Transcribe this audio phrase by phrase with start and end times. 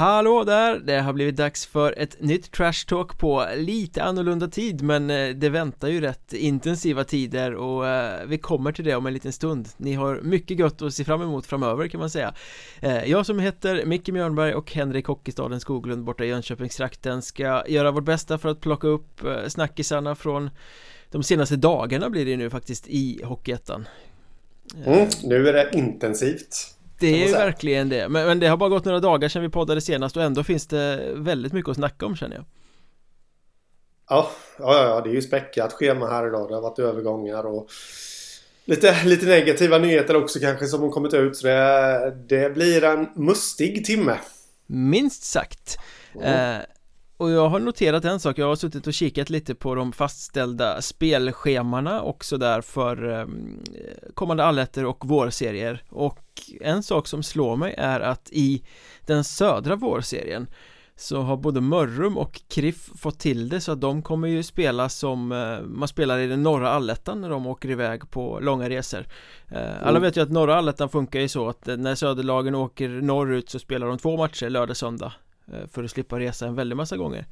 [0.00, 0.78] Hallå där!
[0.78, 5.28] Det har blivit dags för ett nytt Trash Talk på lite annorlunda tid men eh,
[5.28, 9.32] det väntar ju rätt intensiva tider och eh, vi kommer till det om en liten
[9.32, 9.68] stund.
[9.76, 12.34] Ni har mycket gött att se fram emot framöver kan man säga.
[12.80, 17.90] Eh, jag som heter Micke Mjörnberg och Henrik Hockeystaden Skoglund borta i Jönköpingstrakten ska göra
[17.90, 20.50] vårt bästa för att plocka upp snackisarna från
[21.10, 23.88] de senaste dagarna blir det nu faktiskt i Hockeyettan.
[24.86, 28.84] Mm, Nu är det intensivt det är verkligen det, men, men, det har bara gått
[28.84, 32.16] några dagar sedan vi poddade senast och ändå finns det väldigt mycket att snacka om
[32.16, 32.44] känner jag
[34.08, 36.48] Ja, ja, ja, det är ju späckat schema här idag.
[36.48, 37.68] Det har varit övergångar och
[38.64, 41.36] lite, lite negativa nyheter också kanske som har kommit ut.
[41.36, 44.18] Så det, det blir en mustig timme.
[44.66, 45.78] Minst sagt.
[46.14, 46.56] Mm.
[46.56, 46.64] Eh,
[47.20, 50.82] och jag har noterat en sak, jag har suttit och kikat lite på de fastställda
[50.82, 53.26] spelschemana också där för eh,
[54.14, 55.82] kommande allätter och vårserier.
[55.88, 56.18] Och
[56.60, 58.62] en sak som slår mig är att i
[59.06, 60.46] den södra vårserien
[60.96, 64.88] så har både Mörrum och Kriff fått till det så att de kommer ju spela
[64.88, 69.06] som eh, man spelar i den norra allettan när de åker iväg på långa resor.
[69.48, 70.02] Eh, Alla mm.
[70.02, 73.86] vet ju att norra allettan funkar ju så att när söderlagen åker norrut så spelar
[73.86, 75.06] de två matcher lördag söndag.
[75.06, 77.26] Eh, Eh, för att slippa resa en väldig massa gånger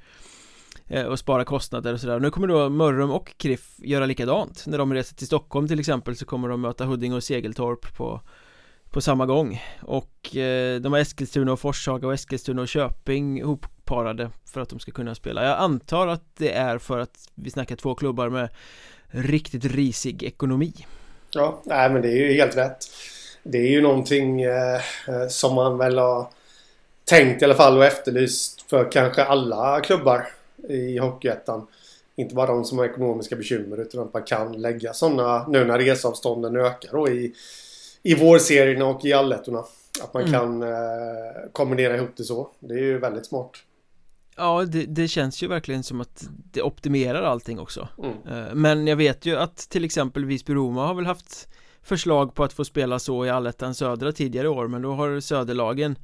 [0.86, 2.20] eh, och spara kostnader och sådär.
[2.20, 4.66] Nu kommer då Mörrum och Kriff göra likadant.
[4.66, 8.20] När de reser till Stockholm till exempel så kommer de möta Huddinge och Segeltorp på,
[8.91, 9.62] på samma gång.
[9.83, 14.78] Och eh, de har Eskilstuna och Forshaga och Eskilstuna och Köping ihopparade för att de
[14.78, 15.44] ska kunna spela.
[15.44, 18.48] Jag antar att det är för att vi snackar två klubbar med
[19.06, 20.73] riktigt risig ekonomi.
[21.30, 22.79] Ja, nej men det är ju helt rätt.
[23.42, 24.74] Det är ju någonting eh,
[25.08, 26.29] eh som man väl har
[27.08, 30.29] tänkt i alla fall och efterlyst för kanske alla klubbar
[30.69, 31.67] i Hockeyettan.
[32.17, 35.79] Inte bara de som har ekonomiska bekymmer utan att man kan lägga sådana nu när
[35.79, 37.35] resavstånden ökar då i,
[38.02, 39.64] i vårserierna och i allettorna.
[40.02, 40.33] Att man mm.
[40.33, 40.68] kan eh,
[41.52, 42.48] kombinera ihop det så.
[42.61, 43.51] Det är ju väldigt smart.
[44.36, 48.13] Ja, det, det, känns ju verkligen som att det optimerar allting också mm.
[48.13, 51.48] Eh, men jag vet ju att till exempel Visby-Roma har väl haft
[51.83, 55.97] förslag på att få spela så i allettan södra tidigare år men då har söderlagen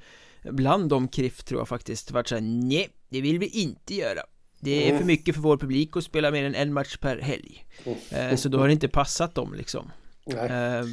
[0.51, 4.21] Bland de KRIF tror jag faktiskt varit såhär nej, det vill vi inte göra
[4.61, 5.07] Det är för mm.
[5.07, 8.31] mycket för vår publik att spela mer än en match per helg mm.
[8.31, 9.91] eh, Så då har det inte passat dem liksom
[10.27, 10.87] eh,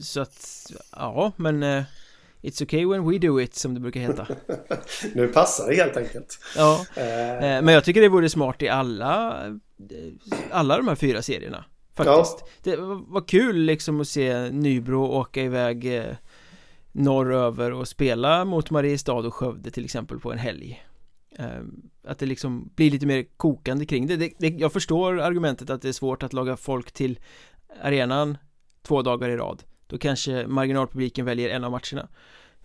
[0.00, 1.82] Så att, ja men eh,
[2.42, 4.26] It's okay when we do it som det brukar heta
[5.14, 7.62] Nu passar det helt enkelt Ja eh.
[7.62, 9.36] Men jag tycker det vore smart i alla
[10.50, 12.46] Alla de här fyra serierna Faktiskt ja.
[12.62, 15.86] Det var kul liksom att se Nybro åka iväg
[16.92, 20.84] norröver och spela mot Mariestad och Skövde till exempel på en helg.
[21.36, 24.16] Ehm, att det liksom blir lite mer kokande kring det.
[24.16, 27.18] Det, det Jag förstår argumentet att det är svårt att laga folk till
[27.82, 28.38] arenan
[28.82, 29.62] två dagar i rad.
[29.86, 32.08] Då kanske marginalpubliken väljer en av matcherna.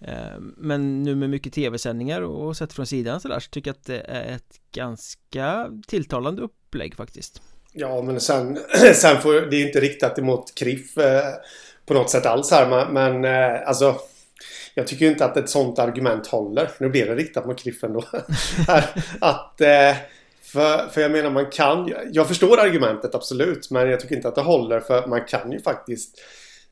[0.01, 3.85] Ehm, men nu med mycket tv-sändningar och sett från sidan sådär så tycker jag att
[3.85, 7.41] det är ett ganska tilltalande upplägg faktiskt.
[7.73, 8.59] Ja men sen,
[8.93, 11.33] sen får det är inte riktat emot KRIF eh,
[11.85, 13.95] på något sätt alls här men, men eh, alltså
[14.73, 16.71] jag tycker inte att ett sånt argument håller.
[16.77, 18.03] Nu blir det riktat mot Kriffen då.
[19.21, 19.95] att, eh,
[20.41, 23.71] för, för jag menar man kan Jag förstår argumentet absolut.
[23.71, 24.79] Men jag tycker inte att det håller.
[24.79, 26.19] För man kan ju faktiskt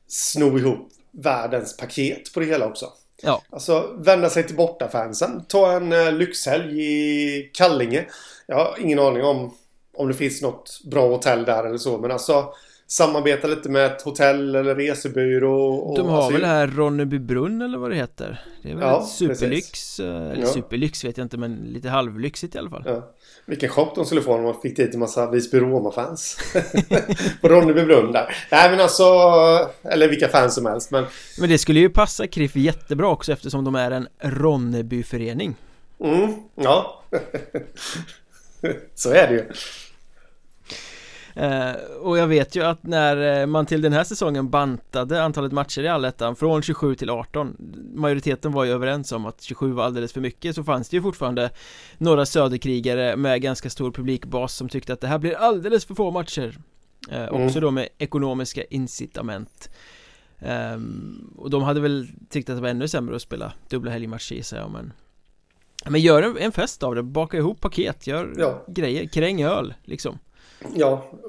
[0.08, 2.92] sno ihop världens paket på det hela också.
[3.22, 3.42] Ja.
[3.50, 5.44] Alltså vända sig till bortafansen.
[5.48, 8.04] Ta en uh, lyxhelg i Kallinge.
[8.46, 9.54] Jag har ingen aning om
[9.96, 11.98] om det finns något bra hotell där eller så.
[11.98, 12.54] Men alltså
[12.94, 15.74] samarbeta lite med ett hotell eller resebyrå.
[15.74, 18.44] Och, De har alltså, väl här Ronnebybrunn eller vad det heter?
[18.62, 20.00] Det är väl ja, ett superlyx, precis.
[20.00, 20.46] Eh, eller ja.
[20.46, 22.82] superlyx vet jag inte men lite halvlyxigt i alla fall.
[22.86, 23.14] Ja.
[23.46, 26.38] Vilken chock de skulle få om man fick dit en massa Visby Roma-fans.
[27.40, 28.36] På Ronnebybrunn där.
[28.50, 29.04] Nej men alltså,
[29.82, 31.04] eller vilka fans som helst men...
[31.38, 35.56] Men det skulle ju passa Kriff jättebra också eftersom de är en Ronnebyförening.
[36.00, 37.02] Mm, ja.
[38.94, 39.44] Så är det ju.
[41.36, 45.52] Eh, och jag vet ju att när eh, man till den här säsongen bantade antalet
[45.52, 47.56] matcher i allettan från 27 till 18
[47.94, 51.02] Majoriteten var ju överens om att 27 var alldeles för mycket så fanns det ju
[51.02, 51.50] fortfarande
[51.98, 56.10] Några söderkrigare med ganska stor publikbas som tyckte att det här blir alldeles för få
[56.10, 56.58] matcher.
[57.10, 57.46] Eh, mm.
[57.46, 59.70] Också då med ekonomiska incitament.
[60.74, 64.34] Um, Och de hade väl tyckt att det var ännu sämre att spela dubbla helgmatcher
[64.34, 64.92] gissar jag men
[65.86, 68.64] Men gör en, en fest av det, baka ihop paket, gör ja.
[68.68, 70.18] grejer, kräng öl liksom
[70.74, 71.10] Ja,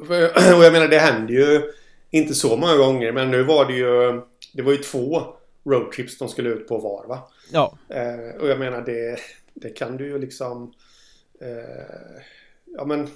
[0.57, 1.71] och jag menar det händer ju
[2.09, 4.21] inte så många gånger men nu var det ju
[4.53, 5.23] Det var ju två
[5.65, 7.19] roadtrips de skulle ut på var va?
[7.51, 9.19] Ja eh, Och jag menar det
[9.53, 10.73] Det kan du ju liksom
[11.41, 12.21] eh,
[12.77, 13.09] Ja men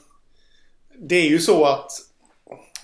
[0.95, 1.91] Det är ju så att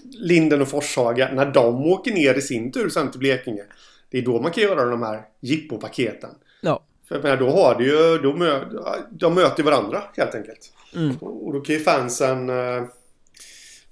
[0.04, 3.64] Linden och Forshaga när de åker ner i sin tur sen till Blekinge
[4.10, 7.86] Det är då man kan göra de här jippopaketen Ja För jag då har du
[7.86, 8.66] ju, då mö,
[9.12, 10.74] de möter varandra helt enkelt.
[10.96, 11.18] Mm.
[11.18, 12.84] Och då kan ju fansen, eh,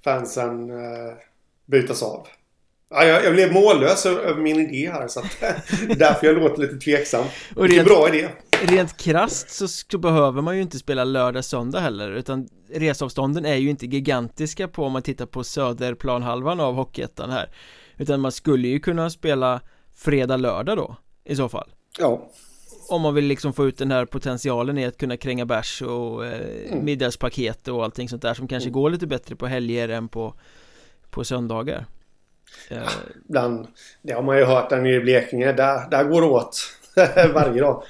[0.04, 1.14] fansen eh,
[1.66, 2.26] bytas av.
[2.90, 5.40] Ja, jag, jag blev mållös över min idé här så att
[5.98, 7.24] därför jag låter lite tveksam.
[7.56, 8.28] Och Vilken bra idé.
[8.62, 13.56] Rent krast så, så behöver man ju inte spela lördag söndag heller utan resavstånden är
[13.56, 17.50] ju inte gigantiska på om man tittar på söderplanhalvan av Hockeyettan här
[17.96, 19.60] utan man skulle ju kunna spela
[19.94, 21.70] fredag lördag då i så fall.
[21.98, 22.30] Ja.
[22.88, 26.26] Om man vill liksom få ut den här potentialen i att kunna kränga bärs och
[26.26, 26.84] eh, mm.
[26.84, 28.72] middagspaket och allting sånt där som kanske mm.
[28.72, 30.34] går lite bättre på helger än på,
[31.10, 31.86] på söndagar.
[32.68, 32.82] Ja,
[33.28, 33.66] bland,
[34.02, 35.52] det har man ju hört där nere i Blekinge.
[35.52, 36.56] Där, där går det åt
[37.34, 37.82] varje dag.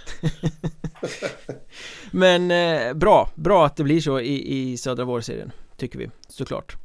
[2.11, 6.84] Men eh, bra, bra att det blir så i, i södra vårserien Tycker vi, såklart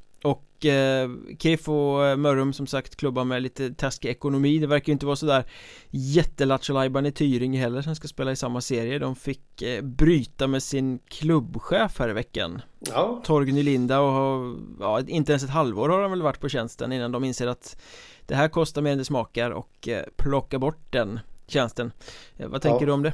[0.65, 1.09] eh,
[1.39, 5.06] KIF och eh, Mörrum som sagt klubbar med lite taskig ekonomi Det verkar ju inte
[5.06, 5.44] vara sådär
[5.89, 10.63] Jättelattjo i Tyringe heller som ska spela i samma serie De fick eh, bryta med
[10.63, 13.21] sin klubbchef här i veckan ja.
[13.23, 16.91] Torgny Linda och har, ja, inte ens ett halvår har han väl varit på tjänsten
[16.91, 17.81] innan de inser att
[18.25, 21.91] Det här kostar mer än det smakar och eh, plocka bort den tjänsten
[22.38, 22.85] eh, Vad tänker ja.
[22.85, 23.13] du om det?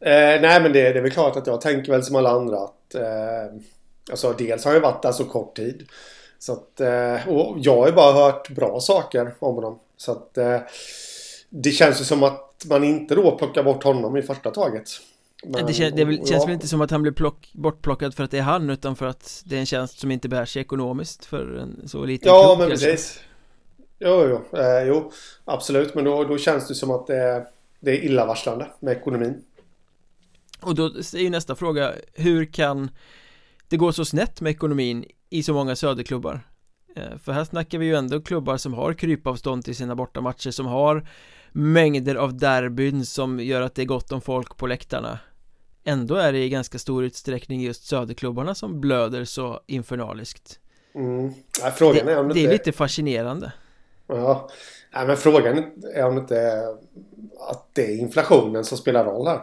[0.00, 2.56] Eh, nej men det, det är väl klart att jag tänker väl som alla andra
[2.56, 3.60] att eh,
[4.10, 5.88] Alltså dels har jag varit där så kort tid
[6.44, 9.78] Så att eh, och jag har ju bara hört bra saker om honom.
[9.96, 10.58] Så att eh,
[11.48, 14.88] Det känns ju som att man inte då plockar bort honom i första taget.
[15.44, 16.44] Men, det, kän, det väl, känns ja.
[16.44, 19.06] väl inte som att han blir plock, bortplockad för att det är han utan för
[19.06, 22.46] att det är en tjänst som inte bär sig ekonomiskt för en så liten Ja
[22.46, 23.20] klubb, men precis.
[23.98, 25.12] Jo, jo, eh, jo
[25.44, 25.94] absolut.
[25.94, 27.44] Men då, då känns det som att det är,
[27.80, 29.44] det är illavarslande med ekonomin.
[30.60, 32.90] Och då är ju nästa fråga, hur kan
[33.68, 35.04] det gå så snett med ekonomin
[35.34, 36.40] i så många söderklubbar?
[36.96, 40.66] Eh, för här snackar vi ju ändå klubbar som har krypavstånd till sina bortamatcher som
[40.66, 41.08] har
[41.52, 45.18] mängder av derbyn som gör att det är gott om folk på läktarna
[45.84, 50.58] Ändå är det i ganska stor utsträckning just söderklubbarna som blöder så infernaliskt
[50.94, 51.32] mm.
[51.62, 53.52] ja, frågan är om det, det är lite fascinerande
[54.06, 54.50] Ja,
[54.94, 55.64] Nej, men frågan
[55.94, 56.68] är om det inte är
[57.50, 59.40] att det är inflationen som spelar roll här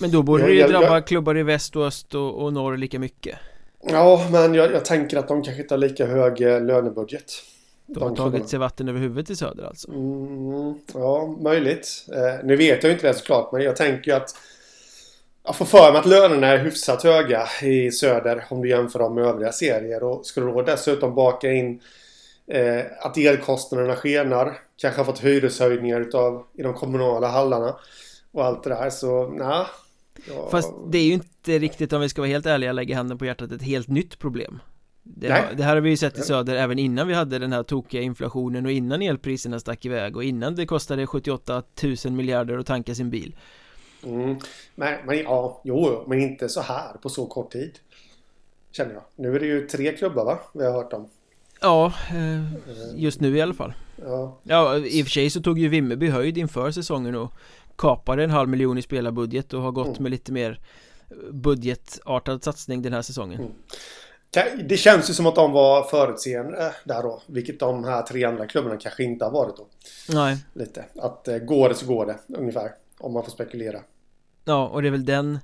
[0.00, 2.76] men då borde det ju drabba jag, klubbar i väst och öst och, och norr
[2.76, 3.38] lika mycket.
[3.82, 7.32] Ja, men jag, jag, tänker att de kanske inte har lika hög eh, lönebudget.
[7.86, 9.90] De, har tagit sig vatten över huvudet i söder alltså?
[9.90, 12.06] Mm, ja, möjligt.
[12.12, 14.30] Eh, nu vet jag inte det såklart, men jag tänker ju att
[15.44, 19.14] jag får för mig att lönerna är hyfsat höga i söder om du jämför dem
[19.14, 20.02] med övriga serier.
[20.02, 21.80] Och skulle du då dessutom baka in
[22.46, 27.76] eh, att elkostnaderna skenar, kanske har fått hyreshöjningar utav, i de kommunala hallarna
[28.32, 29.66] och allt det där så nej,
[30.28, 30.48] Ja.
[30.50, 33.26] Fast det är ju inte riktigt om vi ska vara helt ärliga lägga handen på
[33.26, 34.58] hjärtat ett helt nytt problem.
[35.02, 37.62] Det, det, här har vi ju sett i söder även innan vi hade den här
[37.62, 41.62] tokiga inflationen och innan elpriserna stack iväg och innan det kostade 78
[42.04, 43.36] 000 miljarder att tanka sin bil.
[44.04, 44.36] Mm.
[44.74, 47.78] men, men ja, jo, men inte så här på så kort tid
[48.72, 49.02] Känner jag.
[49.16, 50.38] Nu är det ju tre klubbar va?
[50.54, 51.08] Vi har hört om.
[51.60, 52.44] Ja, eh,
[52.96, 53.72] just nu i alla fall.
[54.04, 57.32] Ja, ja i och för sig så tog ju Vimmerby höjd inför säsongen och
[57.76, 60.02] kapade en halv miljon i spelarbudget och har gått mm.
[60.02, 60.60] med lite mer
[61.30, 63.40] budgetartad satsning den här säsongen.
[63.40, 63.52] Mm.
[64.68, 67.22] Det känns ju som att de var förutseende där då.
[67.26, 69.66] Vilket de här tre andra klubbarna kanske inte har varit då.
[70.08, 70.36] Nej.
[70.52, 70.84] Lite.
[70.96, 72.70] Att eh, går det så går det ungefär.
[72.98, 73.80] Om man får spekulera.
[74.44, 75.38] Ja, och det är väl den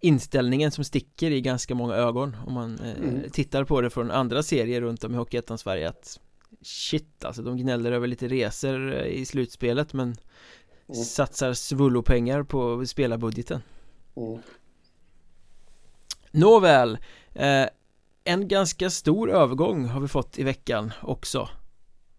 [0.00, 3.30] inställningen som sticker i ganska många ögon om man eh, mm.
[3.30, 6.20] tittar på det från andra serier runt om i Hockeyettan Sverige att
[6.62, 10.16] shit alltså de gnäller över lite resor eh, i slutspelet men
[10.88, 11.04] mm.
[11.04, 13.62] satsar svullopengar på spelarbudgeten
[14.16, 14.38] mm.
[16.30, 16.98] Nåväl
[17.34, 17.66] eh,
[18.24, 21.48] En ganska stor övergång har vi fått i veckan också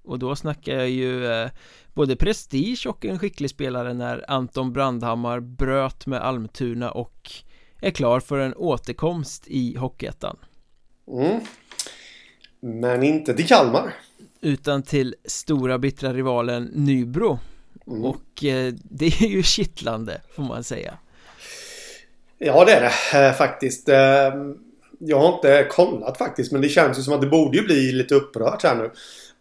[0.03, 1.49] Och då snackar jag ju eh,
[1.93, 7.31] både prestige och en skicklig spelare när Anton Brandhammar bröt med Almtuna och
[7.79, 10.37] är klar för en återkomst i Hockeyettan
[11.07, 11.39] mm.
[12.59, 13.93] Men inte till Kalmar
[14.41, 17.39] Utan till stora bittra rivalen Nybro
[17.87, 18.05] Mm.
[18.05, 20.93] Och eh, det är ju kittlande får man säga.
[22.37, 23.89] Ja det är det eh, faktiskt.
[23.89, 24.31] Eh,
[24.99, 27.91] jag har inte kollat faktiskt men det känns ju som att det borde ju bli
[27.91, 28.91] lite upprört här nu.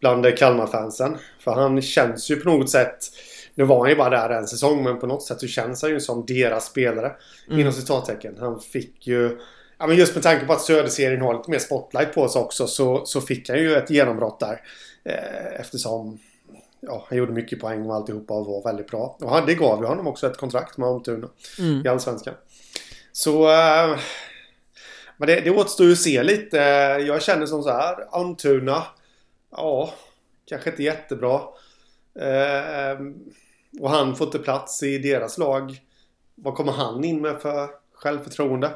[0.00, 1.16] Bland Kalmar-fansen.
[1.38, 2.98] För han känns ju på något sätt
[3.54, 5.90] nu var han ju bara där en säsong men på något sätt så känns han
[5.90, 7.12] ju som deras spelare.
[7.48, 7.60] Mm.
[7.60, 8.36] Inom citattecken.
[8.40, 9.38] Han fick ju...
[9.78, 12.66] Ja men just med tanke på att Söderserien har lite mer spotlight på sig också
[12.66, 14.60] så, så fick han ju ett genombrott där.
[15.04, 16.18] Eh, eftersom
[16.86, 19.16] ja, han gjorde mycket poäng och alltihopa och var väldigt bra.
[19.20, 21.86] Och han, det gav ju honom också ett kontrakt med Almtuna mm.
[21.86, 22.34] i Allsvenskan.
[23.12, 23.50] Så...
[23.50, 23.98] Äh,
[25.16, 26.56] men det, det återstår ju att se lite.
[27.06, 27.96] Jag känner som så här.
[28.10, 28.82] Almtuna.
[29.50, 29.94] Ja,
[30.46, 31.40] kanske inte jättebra.
[32.14, 32.98] Äh,
[33.80, 35.80] och han får inte plats i deras lag.
[36.34, 38.70] vad kommer han in med för självförtroende?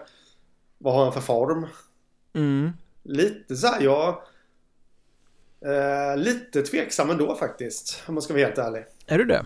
[0.78, 1.66] Vad har han för form?
[2.34, 2.70] Mm.
[3.02, 4.22] Lite så här, jag...
[5.64, 8.02] Eh, lite tveksam ändå faktiskt.
[8.06, 8.84] Om man ska vara helt ärlig.
[9.06, 9.44] Är du det?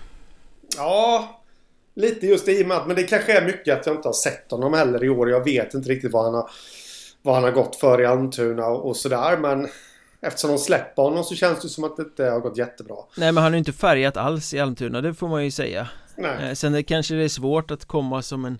[0.77, 1.43] Ja,
[1.95, 2.87] lite just i och med att...
[2.87, 5.31] Men det kanske är mycket att jag inte har sett honom heller i år.
[5.31, 6.51] Jag vet inte riktigt vad han har,
[7.23, 9.37] vad han har gått för i Almtuna och, och sådär.
[9.37, 9.69] Men
[10.21, 12.97] eftersom de släpper honom så känns det som att det inte har gått jättebra.
[13.17, 16.49] Nej men han ju inte färgat alls i Almtuna, det får man ju säga Nej.
[16.49, 18.59] eh, Sen det kanske det är svårt att komma som en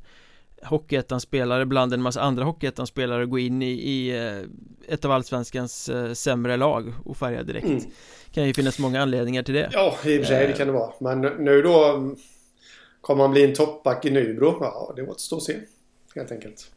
[0.63, 6.13] Hockeyettan-spelare bland en massa andra Hockeyettan-spelare gå in i, i eh, ett av Allsvenskans eh,
[6.13, 7.83] sämre lag och färga direkt Mm.
[8.33, 10.73] Kan ju finnas många anledningar till det Ja, i och för sig det kan det
[10.73, 10.93] vara.
[11.01, 11.85] Men nu då...
[11.85, 12.17] mm,
[13.01, 14.59] Kommer han bli en toppback i Nybro?
[14.61, 15.57] Ja, det återstår att se.
[16.15, 16.71] Helt enkelt.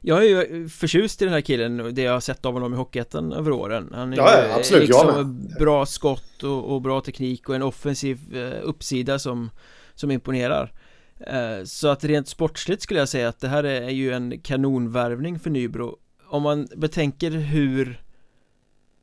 [0.00, 2.76] Jag är ju förtjust i den här killen det jag har sett av honom i
[2.76, 7.54] Hockeyettan över åren Han är Ja, absolut, liksom bra skott och, och bra teknik och
[7.54, 9.50] en offensiv eh, uppsida som,
[9.94, 10.72] som imponerar
[11.64, 15.50] Så att rent sportsligt skulle jag säga att det här är ju en kanonvärvning för
[15.50, 15.96] Nybro
[16.26, 18.02] Om man betänker hur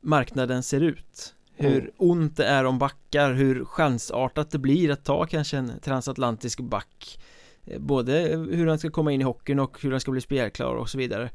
[0.00, 1.90] marknaden ser ut Hur Mm.
[1.96, 7.18] ont det är om backar, hur chansartat det blir att ta kanske en transatlantisk back
[7.66, 8.12] Eh, Både
[8.50, 10.98] hur han ska komma in i hockeyn och hur han ska bli spelklar och så
[10.98, 11.30] vidare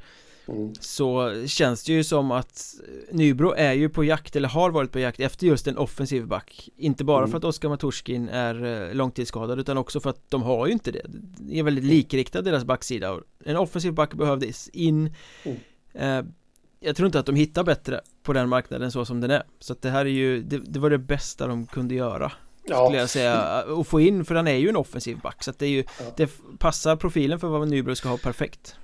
[0.52, 0.74] Mm.
[0.80, 2.74] Så känns det ju som att
[3.12, 6.70] Nybro är ju på jakt, eller har varit på jakt efter just en offensiv back
[6.78, 7.32] Inte bara Mm.
[7.32, 10.92] för att Oskar Maturskin är eh, långtidsskadad utan också för att de har ju inte
[10.92, 11.02] det
[11.40, 15.14] Det är väldigt likriktad deras backsida En offensiv back behövdes in
[15.44, 15.58] Mm.
[15.94, 16.32] eh,
[16.80, 19.74] Jag tror inte att de hittar bättre på den marknaden så som den är Så
[19.74, 22.32] att det här är ju, det, det var det bästa de kunde göra
[22.64, 25.50] skulle Ja, jag säga Och få in, för han är ju en offensiv back så
[25.52, 26.06] att det är ju Ja.
[26.18, 26.30] Det
[26.60, 28.76] passar profilen för vad Nybro ska ha perfekt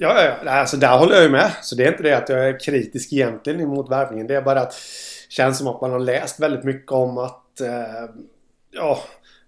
[0.00, 0.50] ja, ja, ja.
[0.50, 1.52] Alltså, där håller jag ju med.
[1.62, 4.26] Så det är inte det att jag är kritisk egentligen emot värvningen.
[4.26, 7.60] Det är bara att det känns som att man har läst väldigt mycket om att...
[7.60, 8.14] Eh,
[8.70, 8.98] ja,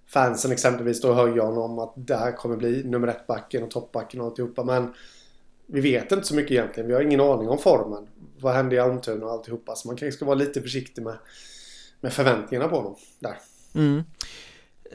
[0.08, 4.20] fansen exempelvis då höjer honom att det här kommer bli nummer ett backen och toppbacken
[4.20, 4.64] och alltihopa.
[4.64, 4.94] Men
[5.66, 6.88] vi vet inte så mycket egentligen.
[6.88, 8.06] Vi har ingen aning om formen.
[8.40, 9.74] Vad händer i Almtuna och alltihopa.
[9.74, 11.18] Så man kanske ska vara lite försiktig med,
[12.00, 12.96] med förväntningarna på honom.
[13.18, 13.38] Där.
[13.74, 14.02] Mm.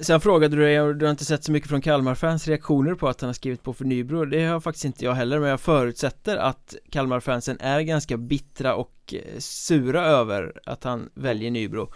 [0.02, 3.22] Sen frågade du dig, du har inte sett så mycket från Kalmar-fans reaktioner på att
[3.22, 4.26] han har skrivit på för Nybro.
[4.26, 9.14] Det har faktiskt inte jag heller, men jag förutsätter att Kalmar-fansen är ganska bittra och
[9.14, 11.92] eh, sura över att han väljer Nybro.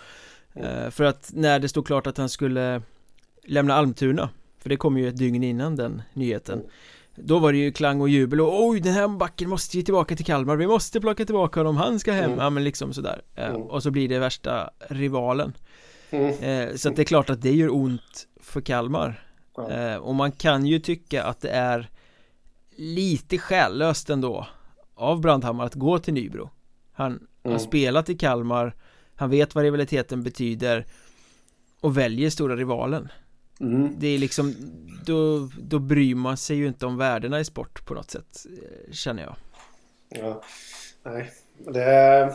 [0.53, 2.81] Eh, För att när det stod klart att han skulle
[3.45, 4.29] lämna Almtuna
[4.59, 6.69] För det kom ju ett dygn innan den nyheten Mm.
[7.15, 10.15] Då var det ju klang och jubel och oj den här backen måste ju tillbaka
[10.15, 10.55] till Kalmar.
[10.55, 12.39] Vi måste plocka tillbaka honom, han ska hem, Mm.
[12.39, 13.21] ja men liksom sådär.
[13.35, 13.61] Eh, Mm.
[13.61, 15.53] Och så blir det värsta rivalen
[16.11, 16.27] Mm.
[16.69, 19.27] Eh, Så att det är klart att det gör ont för Kalmar
[19.57, 19.71] Ja.
[19.71, 21.89] eh, Och man kan ju tycka att det är
[22.75, 24.47] lite själlöst ändå
[24.95, 26.49] av Brandhammar att gå till Nybro
[26.93, 27.59] Han har Mm.
[27.59, 28.75] spelat i Kalmar
[29.15, 30.85] Han vet vad rivaliteten betyder
[31.81, 33.07] Och väljer stora rivalen
[33.59, 33.95] Mm.
[33.99, 34.55] Det är liksom
[35.05, 38.91] Då, då bryr man sig ju inte om värdena i sport på något sätt eh,
[38.93, 39.35] Känner jag
[40.09, 40.43] Ja,
[41.03, 41.31] nej.
[41.73, 42.33] Det...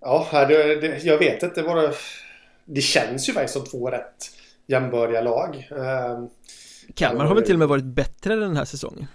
[0.00, 1.94] Ja, det, det, jag vet inte vad
[2.66, 2.80] det...
[2.80, 4.30] Känns ju faktiskt som två rätt
[4.66, 5.68] jämbördiga lag.
[5.70, 6.28] Ehm,
[6.94, 9.06] Kalmar har väl till och med varit bättre den här säsongen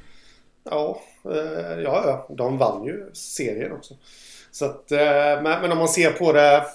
[0.63, 3.93] Ja, eh, ja, ja, de vann ju serien också.
[4.51, 6.65] Så att, eh, men, men om man ser på det...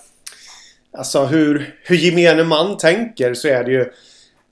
[0.93, 3.93] Alltså hur, hur gemene man tänker så är det ju...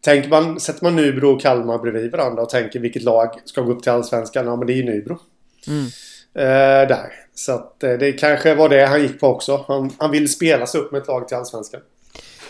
[0.01, 3.73] Tänker man, sätter man Nybro och Kalmar bredvid varandra och tänker vilket lag ska gå
[3.73, 4.47] upp till Allsvenskan?
[4.47, 5.19] Ja, men det är ju Nybro.
[5.67, 5.87] mm.
[6.37, 7.13] Eh, där.
[7.35, 9.65] Så att eh, det kanske var det han gick på också.
[9.69, 11.81] Han, han vill spela sig upp med ett lag till Allsvenskan.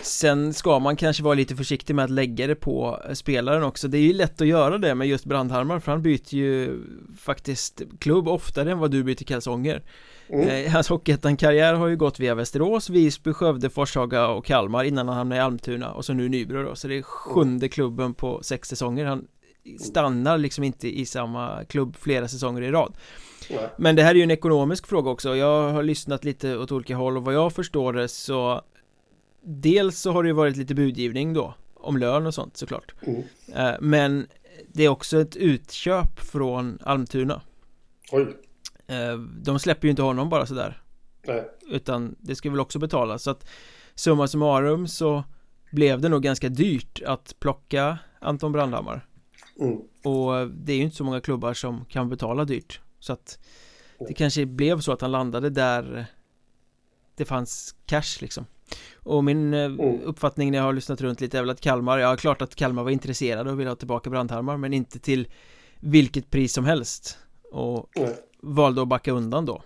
[0.05, 3.89] Sen ska man kanske vara lite försiktig med att lägga det på eh, spelaren också.
[3.89, 6.81] Det är ju lätt att göra det med just Brandhammar för han byter ju
[7.19, 9.83] faktiskt klubb oftare än vad du byter kalsonger.
[10.29, 10.49] Mm.
[10.49, 15.17] eh, Hans Hockeyettan-karriär har ju gått via Västerås, Visby, Skövde, Forshaga och Kalmar innan han
[15.17, 16.77] hamnade i Almtuna och så nu Nybro då.
[16.77, 19.05] Så det är sjunde klubben på sex säsonger.
[19.05, 19.27] Han
[19.81, 22.97] stannar liksom inte i samma klubb flera säsonger i rad.
[23.77, 25.37] Men det här är ju en ekonomisk fråga också.
[25.37, 28.63] Jag har lyssnat lite åt olika håll och vad jag förstår det så
[29.45, 33.23] Dels så har det ju varit lite budgivning då Om lön och sånt såklart Mm.
[33.55, 34.27] Eh, Men
[34.69, 37.41] det är också ett utköp från Almtuna
[38.13, 38.37] Oj.
[38.87, 40.83] Eh, De släpper ju inte honom bara sådär
[41.27, 41.45] Nej.
[41.71, 43.47] Utan det ska väl också betalas så att
[43.95, 45.25] Summa summarum så
[45.73, 49.07] Blev det nog ganska dyrt att plocka Anton Brandhammar
[49.61, 49.77] Mm.
[50.05, 53.39] Och det är ju inte så många klubbar som kan betala dyrt Så att
[54.09, 56.07] Det kanske blev så att han landade där
[57.17, 58.47] Det fanns cash liksom
[58.95, 60.01] Och min eh, Mm.
[60.03, 62.83] uppfattning när jag har lyssnat runt lite är väl att Kalmar Ja, klart att Kalmar
[62.83, 65.29] var intresserade och ville ha tillbaka Brandhammar Men inte till
[65.81, 67.19] vilket pris som helst
[67.53, 68.15] Och Nej.
[68.43, 69.63] valde att backa undan då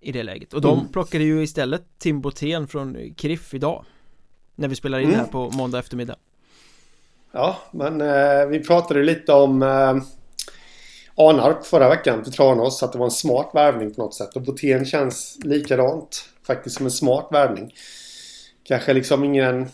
[0.00, 0.92] I det läget Och de Mm.
[0.92, 3.84] plockade ju istället Tim Botén från KRIF idag
[4.54, 5.32] När vi spelar in det här Mm.
[5.32, 6.16] på måndag eftermiddag
[7.32, 9.96] Ja, men eh, vi pratade lite om eh,
[11.16, 12.82] Anarp förra veckan för Tranås.
[12.82, 14.36] Att det var en smart värvning på något sätt.
[14.36, 16.24] Och Botén känns likadant.
[16.46, 17.74] Faktiskt som en smart värvning.
[18.64, 19.68] Kanske liksom ingen,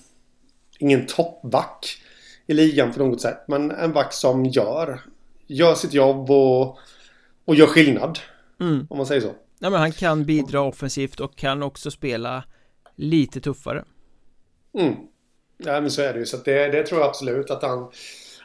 [0.78, 2.02] ingen toppback
[2.47, 3.38] i ligan på något sätt.
[3.49, 5.00] Men en back som gör,
[5.47, 6.78] gör sitt jobb och,
[7.45, 8.18] och gör skillnad.
[8.61, 8.87] Mm.
[8.90, 9.35] Om man säger så.
[9.59, 12.45] Ja, men han kan bidra offensivt och kan också spela
[12.97, 13.85] lite tuffare.
[14.78, 14.95] Mm.
[15.57, 16.26] Ja, men så är det ju.
[16.26, 17.90] Så det, det tror jag absolut att han,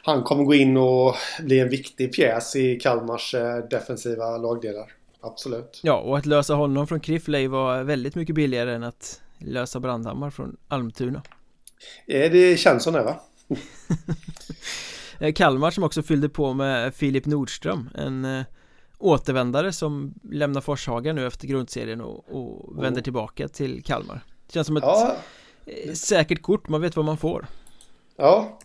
[0.02, 4.92] han kommer gå in och bli en viktig pjäs i Kalmars eh, defensiva lagdelar.
[5.20, 5.80] Absolut.
[5.82, 10.30] Ja, och att lösa honom från Kriffley var väldigt mycket billigare än att lösa Brandhammar
[10.30, 11.22] från Almtuna.
[12.06, 13.20] Eh, det känns det va?
[15.20, 18.44] Eh, Kalmar som också fyllde på med Filip Nordström, en eh,
[18.98, 23.04] återvändare som lämnar Forshaga nu efter grundserien och, och vänder Oh.
[23.04, 24.20] tillbaka till Kalmar.
[24.48, 25.16] Känns som ett Ja,
[25.94, 27.46] säkert kort, man vet vad man får.
[28.16, 28.58] ja.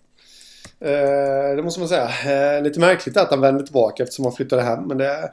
[0.80, 2.10] Eh, det måste man säga.
[2.58, 4.84] Eh, lite märkligt att han vände tillbaka eftersom han flyttade hem.
[4.84, 5.32] Men det,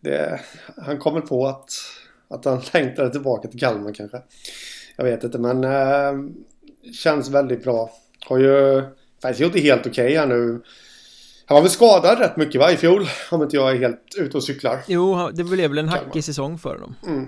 [0.00, 0.40] det,
[0.86, 1.70] han kommer på att,
[2.30, 4.22] att han längtade tillbaka till Kalmar kanske.
[4.96, 6.12] Jag vet inte men eh,
[6.92, 7.90] känns väldigt bra.
[8.26, 8.82] Har ju
[9.22, 10.62] faktiskt gjort det helt okej här nu.
[11.46, 13.06] Han var väl skadad rätt mycket va i fjol?
[13.30, 14.78] Om inte jag är helt ute och cyklar.
[14.86, 16.04] Jo, det blev väl en Kalmar.
[16.04, 16.94] hackig säsong för honom.
[17.06, 17.26] Mm.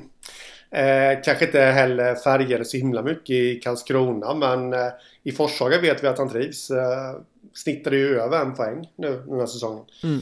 [0.70, 4.92] Eh, kanske inte heller färgade så himla mycket i Karlskrona men eh,
[5.22, 6.70] i Forshaga vet vi att han trivs.
[6.70, 7.16] Eh,
[7.54, 9.84] snittade ju över en poäng nu den här säsongen.
[10.02, 10.20] Mm.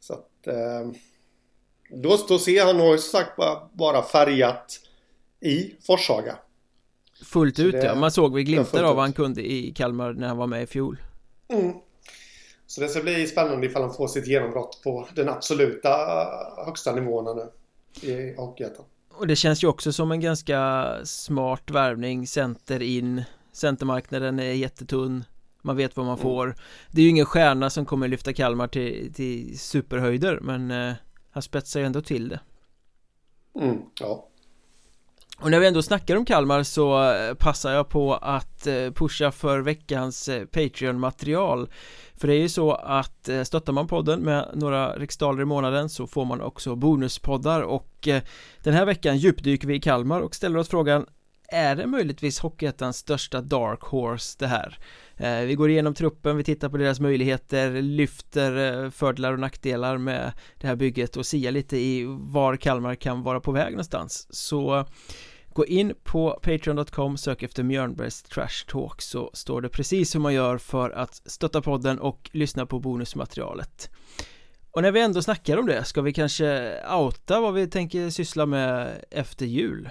[0.00, 0.90] Så att eh,
[1.90, 4.80] då, då ser han har ju sagt bara, bara färgat
[5.40, 6.38] i Forshaga.
[7.24, 10.28] Fullt ut det- ja, man såg Ja, glimtar av vad han kunde i Kalmar när
[10.28, 11.02] han var med i fjol.
[11.48, 11.72] Mm.
[12.66, 16.92] Så det ska bli spännande ifall han får sitt genombrott på den absoluta eh, högsta
[16.94, 17.50] nivån nu
[18.12, 18.84] i Hockeyettan.
[19.14, 25.24] Och det känns ju också som en ganska smart värvning, center in, centermarknaden är jättetunn,
[25.62, 26.22] man vet vad man Mm.
[26.22, 26.56] får.
[26.90, 30.92] Det är ju ingen stjärna som kommer lyfta Kalmar till, till superhöjder, men eh,
[31.36, 32.40] han spetsar ju ändå till det.
[33.60, 34.28] Mm, ja.
[35.38, 39.32] Och när vi ändå snackar om Kalmar så eh, passar jag på att eh, pusha
[39.32, 41.68] för veckans eh, Patreon-material
[42.14, 46.06] För det är ju så att stöttar man podden med några riksdaler i månaden så
[46.06, 48.08] får man också bonuspoddar och
[48.62, 51.06] den här veckan djupdyker vi i Kalmar och ställer oss frågan
[51.48, 54.78] är det möjligtvis Hockeyettans största dark horse det här?
[55.16, 59.98] Eh, vi går igenom truppen, vi tittar på deras möjligheter, lyfter eh, fördelar och nackdelar
[59.98, 64.26] med det här bygget och siar lite i var Kalmar kan vara på väg någonstans
[64.30, 64.86] Så
[65.56, 70.34] Gå in på Patreon.com, sök efter Mjörnbergs Trash Talk så står det precis hur man
[70.34, 73.90] gör för att stötta podden och lyssna på bonusmaterialet
[74.70, 78.46] Och när vi ändå snackar om det, ska vi kanske outa vad vi tänker syssla
[78.46, 79.90] med efter jul?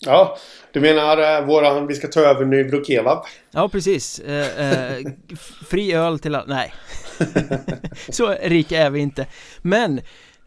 [0.00, 0.36] Ja,
[0.72, 3.24] du menar eh, våran, vi ska ta över Nybro Kebab?
[3.50, 4.18] Ja, precis.
[4.18, 5.06] Eh, eh,
[5.66, 6.74] Fri öl till alla, nej.
[8.08, 9.26] Så rika är vi inte.
[9.62, 10.00] Men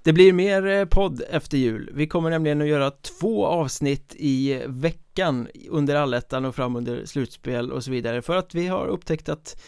[0.03, 1.91] det blir mer eh, podd efter jul.
[1.93, 7.71] Vi kommer nämligen att göra två avsnitt i veckan under allettan och fram under slutspel
[7.71, 9.62] och så vidare för att vi har upptäckt att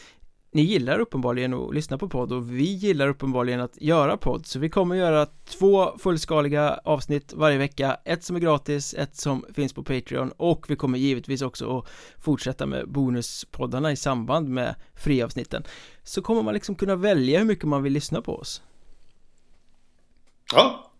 [0.54, 4.60] ni gillar uppenbarligen att lyssna på podd och vi gillar uppenbarligen att göra podd så
[4.60, 9.74] vi kommer göra två fullskaliga avsnitt varje vecka ett som är gratis, ett som finns
[9.74, 11.86] på Patreon och vi kommer givetvis också att
[12.20, 15.64] fortsätta med bonuspoddarna i samband med friavsnitten
[16.04, 18.62] så kommer man liksom kunna välja hur mycket man vill lyssna på oss
[20.54, 20.92] Ja.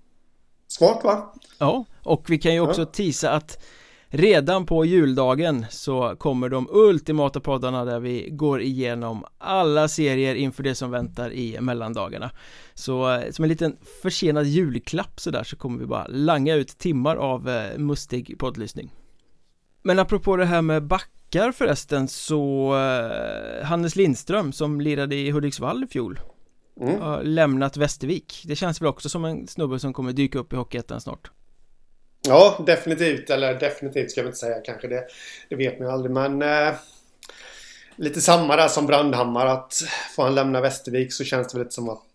[0.68, 1.34] Smart va?
[1.60, 2.86] Ja, och vi kan ju också Ja.
[2.86, 3.64] tisa att
[4.12, 10.64] redan på juldagen så kommer de ultimata poddarna där vi går igenom alla serier inför
[10.64, 12.32] det som väntar i mellandagarna.
[12.74, 17.16] Så eh, som en liten försenad julklapp sådär så kommer vi bara langa ut timmar
[17.16, 18.92] av eh, mustig poddlyssning.
[19.84, 25.84] Men apropå det här med backar förresten så eh, Hannes Lindström som lirade i Hudiksvall
[25.84, 26.20] i fjol
[26.82, 27.02] Mm.
[27.02, 28.44] har lämnat Västervik.
[28.48, 31.32] Det känns väl också som en snubbe som kommer dyka upp i Hockeyettan snart.
[32.28, 33.30] Ja, definitivt.
[33.30, 34.88] Eller definitivt ska jag inte säga kanske.
[34.88, 35.04] Det,
[35.50, 36.12] det vet man ju aldrig.
[36.12, 36.74] Men eh,
[37.96, 39.46] lite samma där som Brandhammar.
[39.46, 39.74] Att
[40.16, 42.06] får han lämna Västervik så känns det väl lite som att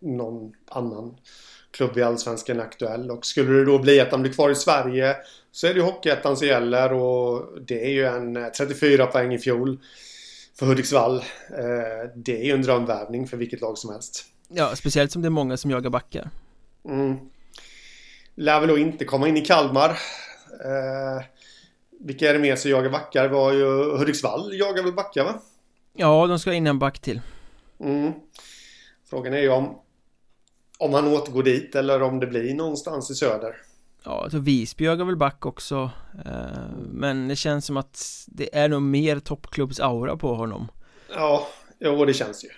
[0.00, 1.16] någon annan
[1.70, 3.10] klubb i Allsvenskan är aktuell.
[3.10, 5.16] Och skulle det då bli att han blir kvar i Sverige
[5.52, 6.92] så är det ju Hockeyettan som gäller.
[6.92, 9.78] Och det är ju en eh, 34 poäng i fjol
[10.58, 11.16] för Hudiksvall.
[11.50, 14.24] Eh, det är ju en drömvärvning för vilket lag som helst.
[14.48, 16.30] Ja, speciellt som det är många som jagar backar.
[16.88, 17.16] Mm.
[18.38, 19.90] Lär väl då inte komma in i Kalmar.
[20.64, 21.24] Eh,
[22.00, 23.28] vilka är det mer som jagar backar?
[23.28, 25.40] Var ju Hudiksvall jagar väl backar va?
[25.92, 27.20] Ja, de ska in en back till.
[27.80, 28.12] Mm.
[29.10, 29.78] Frågan är ju om
[30.78, 33.56] om han återgår dit eller om det blir någonstans i söder.
[34.04, 35.90] Ja, alltså Visby jagar väl back också.
[36.24, 40.68] Eh, men det känns som att det är nog mer toppklubbs-aura på honom.
[41.14, 41.46] Ja,
[41.78, 42.48] jo det känns ju.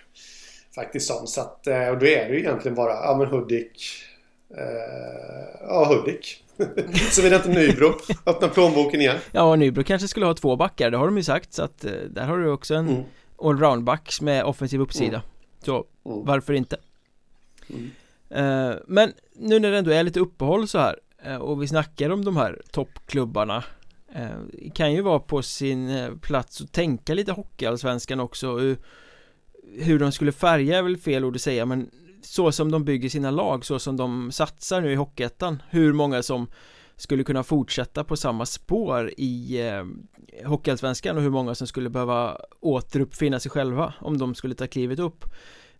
[0.75, 1.27] Faktiskt som.
[1.27, 4.07] Så att, eh, och då är det ju egentligen bara, ja men Hudik.
[4.57, 6.43] Eh, ja, Hudik.
[7.11, 7.93] Såvida inte Nybro
[8.25, 9.17] öppnar plånboken igen.
[9.31, 11.53] Ja, Nybro kanske skulle ha två backar, det har de ju sagt.
[11.53, 13.03] Så att eh, där har du också en mm.
[13.37, 15.17] allround-back med offensiv uppsida.
[15.17, 15.21] Mm.
[15.65, 16.25] Så mm.
[16.25, 16.77] varför inte?
[17.69, 17.91] Mm.
[18.29, 22.09] Eh, men nu när det ändå är lite uppehåll så här eh, och vi snackar
[22.09, 23.63] om de här toppklubbarna
[24.15, 28.59] eh, kan ju vara på sin plats att tänka lite hockeyallsvenskan också
[29.79, 31.89] hur de skulle färga är väl fel ord att säga men
[32.21, 36.23] så som de bygger sina lag, så som de satsar nu i Hockeyettan hur många
[36.23, 36.47] som
[36.95, 39.85] skulle kunna fortsätta på samma spår i eh,
[40.47, 44.99] Hockeyallsvenskan och hur många som skulle behöva återuppfinna sig själva om de skulle ta klivet
[44.99, 45.25] upp.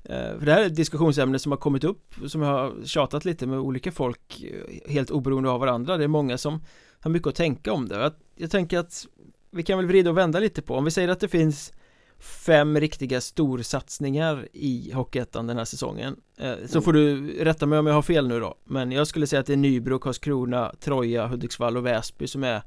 [0.04, 3.26] Eh, för det här är ett diskussionsämne som har kommit upp Som jag har tjatat
[3.26, 5.98] lite med olika folk eh, Helt oberoende av varandra.
[5.98, 6.64] Det är många som
[7.00, 8.00] har mycket att tänka om det.
[8.00, 9.06] Jag, jag tänker att
[9.52, 11.74] Vi kan väl vrida och vända lite på Om vi säger att det finns
[12.22, 16.16] Fem riktiga storsatsningar i Hockeyettan den här säsongen.
[16.38, 19.28] Eh, så får du rätta mig om jag har fel nu då Men jag skulle
[19.28, 22.62] säga att det är Nybro, Karlskrona, Troja, Hudiksvall och Väsby som är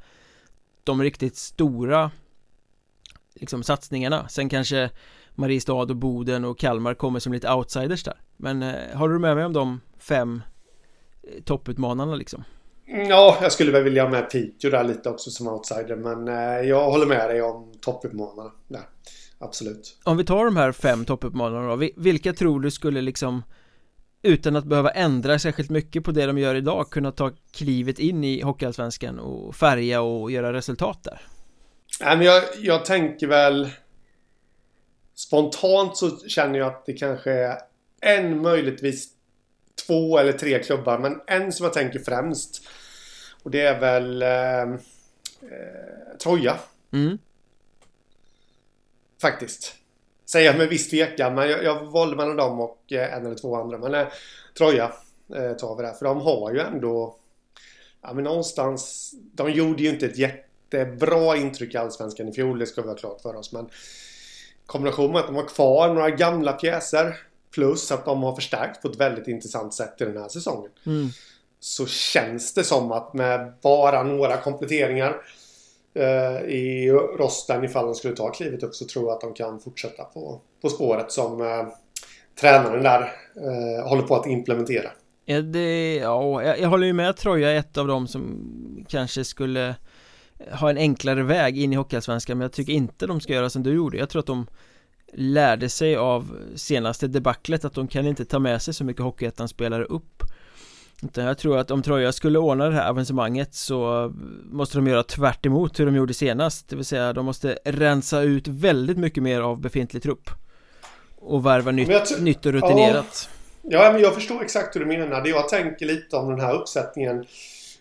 [0.84, 2.10] De riktigt stora
[3.34, 4.28] Liksom satsningarna.
[4.28, 4.90] Sen kanske
[5.34, 8.20] Mariestad och Boden och Kalmar kommer som lite outsiders där.
[8.36, 10.42] Men eh, har du med mig om de fem
[11.22, 12.44] eh, topputmanarna liksom?
[12.86, 16.68] Ja, jag skulle väl vilja ha med Piteå där lite också som outsider Men eh,
[16.68, 18.82] jag håller med dig om topputmanarna där.
[19.44, 23.42] Absolut Om vi tar de här fem topputmanarna då Vilka tror du skulle liksom
[24.22, 28.24] utan att behöva ändra särskilt mycket på det de gör idag kunna ta klivet in
[28.24, 31.20] i Hockeyallsvenskan och färga och göra resultat där?
[32.00, 33.70] Nej men jag, jag tänker väl
[35.14, 37.58] Spontant så känner jag att det kanske är
[38.00, 39.08] en, möjligtvis
[39.86, 40.98] två eller tre klubbar.
[40.98, 42.68] Men en som jag tänker främst.
[43.42, 44.62] Och det är väl eh,
[45.50, 46.56] eh, Troja.
[46.92, 47.18] Mm.
[49.24, 49.74] Faktiskt.
[50.26, 51.34] Säger med viss tvekan.
[51.34, 53.78] Men jag, jag valde mellan dem och eh, en eller två andra.
[53.78, 54.06] Men eh,
[54.58, 54.92] Troja
[55.34, 55.92] eh, tar vi där.
[55.92, 57.16] För de har ju ändå...
[58.02, 59.10] Ja men någonstans...
[59.34, 62.58] De gjorde ju inte ett jättebra intryck i Allsvenskan i fjol.
[62.58, 63.52] Det ska vi ha klart för oss.
[63.52, 63.68] Men
[64.66, 67.16] kombination med att de har kvar några gamla pjäser
[67.50, 70.70] plus att de har förstärkt på ett väldigt intressant sätt i den här säsongen.
[70.86, 71.08] Mm.
[71.60, 75.16] Så känns det som att med bara några kompletteringar
[75.94, 79.60] Eh, i rosten ifall de skulle ta klivet upp så tror jag att de kan
[79.60, 81.66] fortsätta på, på spåret som eh,
[82.40, 83.00] tränaren där
[83.36, 84.90] eh, håller på att implementera.
[85.24, 88.40] Ja, det, ja jag, jag håller ju med Troja är ett av dem som
[88.88, 89.74] kanske skulle
[90.50, 93.62] ha en enklare väg in i Hockeyallsvenskan men jag tycker inte de ska göra som
[93.62, 94.46] du gjorde Jag tror att de
[95.12, 99.84] lärde sig av senaste debaclet att de kan inte ta med sig så mycket Hockeyettan-spelare
[99.84, 100.22] upp
[101.04, 104.12] utan jag tror att om Troja skulle ordna det här avancemanget så
[104.44, 106.68] måste de göra tvärt hur de gjorde senast.
[106.68, 110.30] Det vill säga de måste rensa ut väldigt mycket mer av befintlig trupp.
[111.16, 113.28] Och värva nytt, nytt och rutinerat.
[113.62, 113.84] Ja.
[113.84, 115.22] ja, men jag förstår exakt hur du menar.
[115.22, 117.24] Det jag tänker lite om den här uppsättningen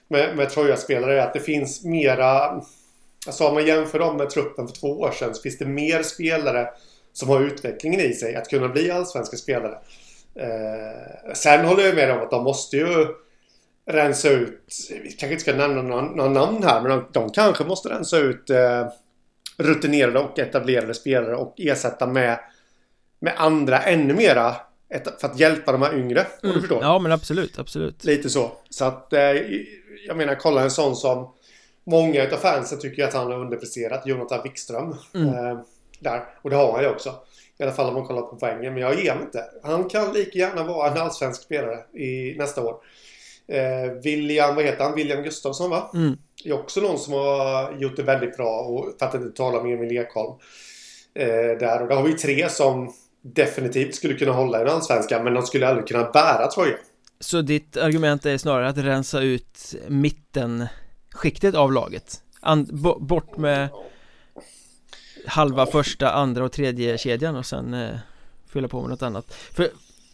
[0.07, 2.61] med, med Troja-spelare är att det finns mera...
[3.27, 6.03] Alltså om man jämför dem med truppen för två år sedan så finns det mer
[6.03, 6.67] spelare
[7.13, 9.77] som har utvecklingen i sig att kunna bli allsvenska spelare.
[10.35, 13.07] Eh, sen håller jag med om att de måste ju
[13.85, 17.63] rensa ut, vi kanske inte ska nämna några, några namn här, men de, de kanske
[17.63, 18.87] måste rensa ut eh,
[19.57, 22.39] rutinerade och etablerade spelare och ersätta med,
[23.19, 24.55] med andra ännu mera
[25.19, 26.19] för att hjälpa de här yngre.
[26.19, 26.55] Om mm.
[26.55, 26.83] du förstår?
[26.83, 28.03] Ja men absolut, absolut.
[28.03, 28.51] Lite så.
[28.69, 29.21] Så att eh,
[30.07, 31.33] jag menar kolla en sån som
[31.83, 34.07] många utav fansen tycker att han har underpresterat.
[34.07, 34.95] Jonathan Wikström.
[35.13, 35.27] Mm.
[35.27, 35.59] Eh,
[35.99, 36.23] där.
[36.41, 37.15] Och det har han ju också.
[37.59, 38.73] I alla fall om man kollar på poängen.
[38.73, 39.43] Men jag ger mig inte.
[39.63, 42.75] Han kan lika gärna vara en allsvensk spelare i nästa år.
[43.47, 44.95] Eh, William, vad heter han?
[44.95, 45.91] William Gustafsson va?
[45.93, 46.17] Mm.
[46.45, 48.59] är också någon som har gjort det väldigt bra.
[48.59, 50.33] Och för att inte tala med Emil Ekholm.
[51.15, 51.27] Eh,
[51.59, 51.81] där.
[51.81, 55.23] Och där har vi tre som definitivt skulle kunna hålla i den allsvenska.
[55.23, 56.79] Men de skulle aldrig kunna bära tröjan.
[57.19, 62.21] Så ditt argument är snarare att rensa ut mittenskiktet av laget?
[62.41, 63.69] And, bort med
[65.27, 67.97] halva första, andra och tredje kedjan och sen eh,
[68.47, 69.33] fylla på med något annat.
[69.33, 69.69] För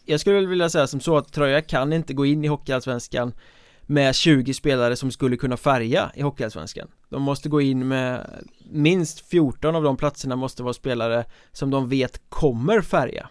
[0.05, 3.33] jag skulle vilja säga som så att Troja kan inte gå in i Hockeyallsvenskan
[3.81, 6.87] med 20 spelare som skulle kunna färga i Hockeyallsvenskan.
[7.09, 8.29] De måste gå in med
[8.69, 13.29] minst 14 av de platserna måste vara spelare som de vet kommer färga.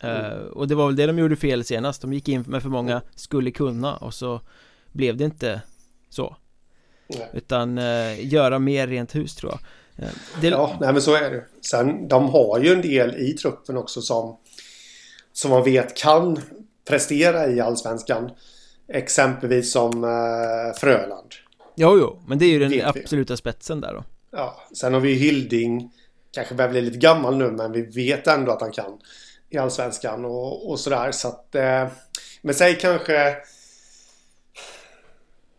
[0.00, 0.32] Mm.
[0.32, 2.02] Uh, och det var väl det de gjorde fel senast.
[2.02, 4.40] De gick in med för många skulle kunna och så
[4.92, 5.62] blev det inte
[6.08, 6.36] så.
[7.08, 7.30] Nej.
[7.32, 9.60] Utan uh, göra mer rent hus tror jag
[10.40, 10.48] det...
[10.48, 14.00] Ja, nej men så är det Sen, de har ju en del i truppen också
[14.00, 14.38] som
[15.32, 16.40] Som man vet kan
[16.88, 18.30] prestera i Allsvenskan.
[18.88, 19.92] Exempelvis som
[20.76, 21.32] Fröland.
[21.76, 24.04] Jo, jo, men det är ju den absoluta spetsen där då.
[24.30, 25.90] Ja, sen har vi Hilding
[26.32, 28.98] kanske börjar bli lite gammal nu men vi vet ändå att han kan
[29.50, 31.12] i Allsvenskan och, och sådär.
[31.12, 31.88] Så att, eh,
[32.42, 33.36] men säg kanske...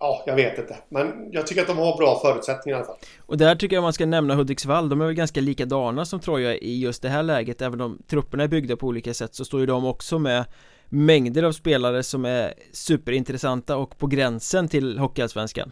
[0.04, 0.78] Ja, jag vet inte.
[0.90, 2.98] Men jag tycker att de har bra förutsättningar i alla fall.
[3.20, 6.56] Och där tycker jag man ska nämna Hudiksvall, de är väl ganska likadana som Troja
[6.56, 9.60] i just det här läget Även om trupperna är byggda på olika sätt så står
[9.60, 10.46] ju de också med
[10.86, 15.72] mängder av spelare som är superintressanta och på gränsen till Hockeyallsvenskan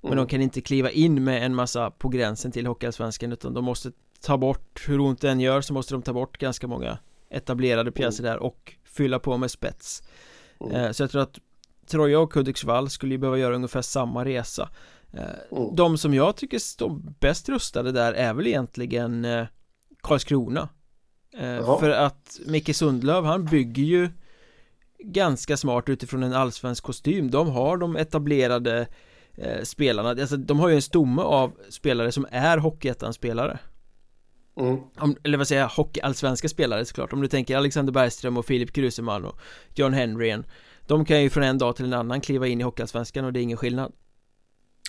[0.00, 0.24] Men mm.
[0.24, 3.92] de kan inte kliva in med en massa på gränsen till Hockeyallsvenskan utan de måste
[4.20, 6.98] ta bort, hur ont det än gör så måste de ta bort ganska många
[7.30, 8.32] etablerade pjäser mm.
[8.32, 10.02] där och fylla på med spets
[10.60, 10.74] mm.
[10.74, 11.38] Eh, så jag tror att
[11.88, 14.68] Troja och Hudiksvall skulle ju behöva göra ungefär samma resa.
[15.12, 15.22] Eh,
[15.58, 15.76] mm.
[15.76, 19.46] De som jag tycker står bäst rustade där är väl egentligen eh,
[20.02, 20.68] Karlskrona.
[21.40, 21.80] Jaha.
[21.80, 24.08] För att Micke Sundlöv han bygger ju
[24.98, 27.30] ganska smart utifrån en allsvensk kostym.
[27.30, 28.86] De har de etablerade
[29.34, 30.08] eh, spelarna.
[30.08, 33.58] Alltså de har ju en stomme av spelare som är Hockeyettan-spelare.
[34.60, 34.78] Mm.
[34.96, 37.12] Om, Eller vad säger jag, hockeyallsvenska spelare såklart.
[37.12, 39.38] Om du tänker Alexander Bergström och Filip Kruseman och
[39.74, 40.44] John Henryen
[40.88, 43.40] De kan ju från en dag till en annan kliva in i Hockeyallsvenskan och det
[43.40, 43.92] är ingen skillnad.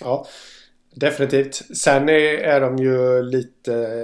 [0.01, 0.27] Ja
[0.95, 1.77] Definitivt.
[1.77, 3.97] Sen är, är de ju lite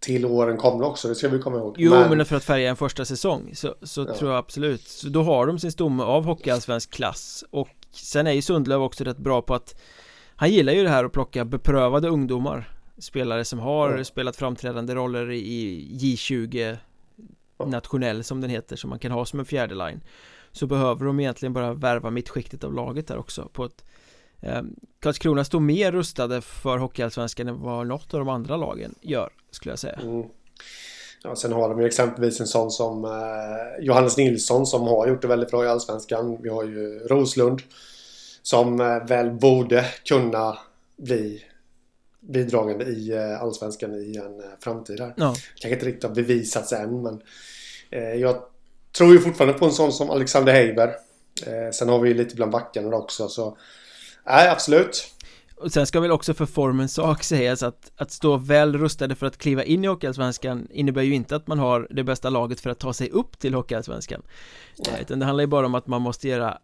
[0.00, 1.74] till åren kommer också, det ska vi komma ihåg.
[1.78, 4.14] Jo, men, men för att färga en första säsong så, så ja.
[4.14, 4.82] tror jag absolut.
[4.82, 7.44] Så då har de sin stomme av hockeyallsvensk klass.
[7.50, 9.80] Och sen är ju Sundlöv också rätt bra på att
[10.36, 12.70] Han gillar ju det här att plocka beprövade ungdomar.
[12.98, 14.04] Spelare som har ja.
[14.04, 16.76] spelat framträdande roller i J20
[17.58, 17.66] ja.
[17.66, 20.00] Nationell som den heter, som man kan ha som en fjärde line
[20.54, 23.84] Så behöver de egentligen bara värva mittskiktet av laget där också på ett
[24.40, 24.62] eh,
[25.00, 29.72] Karlskrona står mer rustade för Hockeyallsvenskan än vad något av de andra lagen gör skulle
[29.72, 29.98] jag säga.
[30.02, 30.26] Mm.
[31.22, 35.22] Ja, sen har de ju exempelvis en sån som eh, Johannes Nilsson som har gjort
[35.22, 36.38] det väldigt bra i Allsvenskan.
[36.42, 37.62] Vi har ju Roslund
[38.42, 40.58] som eh, väl borde kunna
[40.96, 41.44] bli
[42.20, 45.14] bidragande i eh, Allsvenskan i en eh, framtid här.
[45.16, 45.34] Ja.
[45.54, 47.22] Kanske inte riktigt har bevisats än men
[47.90, 48.36] eh, jag
[48.96, 50.88] tror ju fortfarande på en sån som Alexander Heiber.
[51.46, 53.56] Eh, sen har vi ju lite bland backarna också så
[54.26, 55.14] Nej, absolut.
[55.56, 59.26] Och sen ska väl också för formens sak sägas att att stå väl rustade för
[59.26, 62.70] att kliva in i Hockeyallsvenskan innebär ju inte att man har det bästa laget för
[62.70, 64.22] att ta sig upp till Hockeyallsvenskan
[64.78, 64.98] Nej.
[65.00, 66.58] utan det handlar ju bara om att man måste göra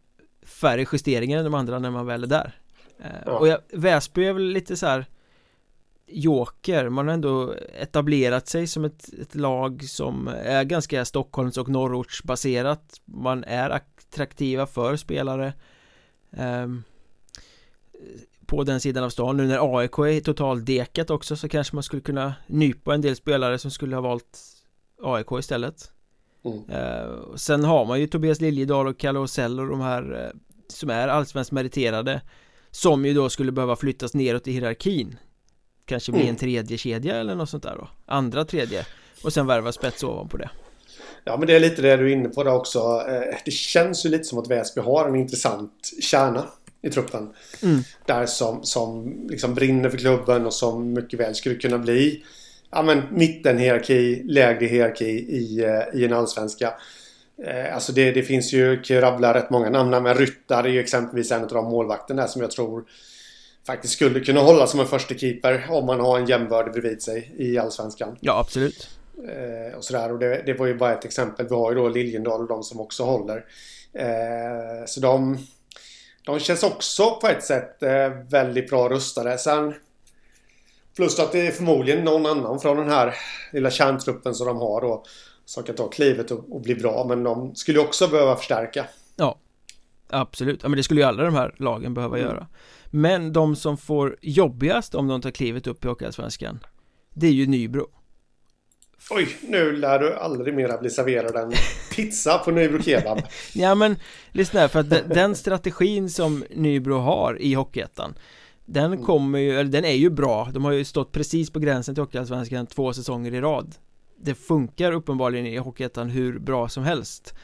[0.47, 2.59] färre justeringar än de andra när man väl är där
[2.99, 3.33] eh, ja.
[3.33, 5.07] och jag, Väsby är väl lite så här
[6.13, 11.69] Joker, man har ändå etablerat sig som ett, ett lag som är ganska Stockholms och
[11.69, 13.01] norrortsbaserat.
[13.05, 15.53] Man är attraktiva för spelare
[16.31, 16.85] um,
[18.47, 19.37] på den sidan av stan.
[19.37, 23.59] Nu när AIK är totaldekat också så kanske man skulle kunna nypa en del spelare
[23.59, 24.39] som skulle ha valt
[25.03, 25.93] AIK istället.
[26.45, 26.71] Mm.
[26.71, 30.91] eh, Sen har man ju Tobias Liljedahl och Kalle Osell och de här eh, som
[30.91, 32.21] är allsvenskt meriterade
[32.71, 35.19] som ju då skulle behöva flyttas neråt i hierarkin
[35.91, 36.31] Kanske bli mm.
[36.31, 38.87] en tredje kedja eller något sånt där då Andra tredje
[39.23, 40.51] och sen värva spets ovanpå det
[41.25, 44.07] Ja men det är lite det du är inne på där också eh, Det känns
[44.07, 46.47] ju lite som att Väsby har en intressant kärna
[46.83, 47.29] i truppen.
[47.63, 47.81] Mm.
[48.07, 52.25] Där som, som liksom brinner för klubben och som mycket väl skulle kunna bli
[52.71, 56.75] ja, men mittenhierarki, lägre hierarki i, eh, i en allsvenska.
[57.45, 60.69] Eh, alltså det, det finns ju, kan ju rabbla rätt många namn men Ryttar är
[60.69, 62.85] ju exempelvis en av de målvakterna som jag tror
[63.67, 67.35] faktiskt skulle kunna hålla som en första keeper om man har en jämbördig bredvid sig
[67.37, 68.17] i allsvenskan.
[68.21, 68.89] Ja, absolut.
[69.29, 71.47] Eh, och sådär och det, det var ju bara ett exempel.
[71.49, 73.45] Vi har ju då Liljendal och de som också håller.
[73.93, 75.39] Eh, så de
[76.25, 79.39] de känns också på ett sätt eh, väldigt bra rustade.
[79.39, 79.75] Sen
[80.97, 83.15] Plus att det är förmodligen någon annan från den här
[83.53, 85.05] lilla kärntruppen som de har då
[85.45, 87.05] som kan ta klivet och, och bli bra.
[87.09, 88.87] Men de skulle också behöva förstärka.
[89.17, 89.39] Ja,
[90.09, 90.63] absolut.
[90.63, 92.31] Ja, men det skulle ju alla de här lagen behöva mm.
[92.31, 92.47] göra.
[92.91, 96.59] Men de som får jobbigast om de tar klivet upp i Hockeyallsvenskan
[97.15, 97.87] Det är ju Nybro.
[99.11, 101.53] Oj, nu lär du aldrig mera bli serverad en
[101.97, 103.23] pizza på Nybro Kebab
[103.55, 103.97] Ja men,
[104.33, 108.15] lyssna här, för att den strategin som Nybro har i Hockeyettan
[108.65, 109.05] Den mm.
[109.05, 112.03] kommer ju, eller den är ju bra De har ju stått precis på gränsen till
[112.03, 113.75] Hockeyallsvenskan två säsonger i rad
[114.17, 117.35] Det funkar uppenbarligen i Hockeyettan hur bra som helst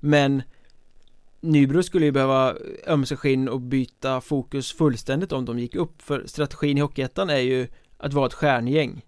[0.00, 0.42] Men
[1.40, 2.54] Nybro skulle ju behöva
[2.86, 7.38] ömsa skinn och byta fokus fullständigt om de gick upp För strategin i Hockeyettan är
[7.38, 7.68] ju
[7.98, 9.04] att vara ett stjärngäng.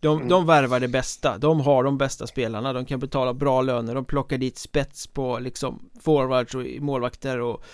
[0.00, 0.28] De, mm.
[0.28, 4.04] de värvar det bästa, de har de bästa spelarna, de kan betala bra löner, de
[4.04, 7.64] plockar dit spets på liksom forwards och målvakter och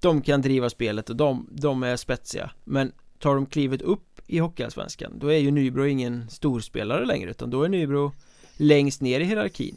[0.00, 2.50] de kan driva spelet och de, de är spetsiga.
[2.64, 7.50] Men tar de klivet upp i Hockeyallsvenskan då är ju Nybro ingen storspelare längre utan
[7.50, 8.12] då är Nybro
[8.56, 9.76] längst ner i hierarkin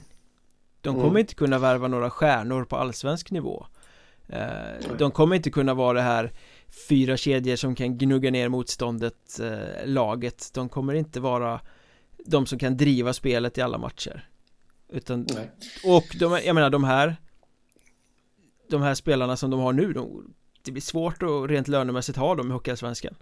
[0.85, 1.17] De kommer mm.
[1.17, 3.65] inte kunna värva några stjärnor på allsvensk nivå.
[4.27, 6.31] Eh, De kommer inte kunna vara det här
[6.89, 10.51] fyra kedjor som kan gnugga ner motståndet eh, laget.
[10.53, 11.61] De kommer inte vara
[12.25, 14.29] de som kan driva spelet i alla matcher.
[14.89, 15.51] Utan, Nej.
[15.85, 17.15] och de, jag menar de här
[18.69, 22.35] De här spelarna som de har nu, de, det blir svårt att rent lönemässigt ha
[22.35, 23.15] dem i Hockeyallsvenskan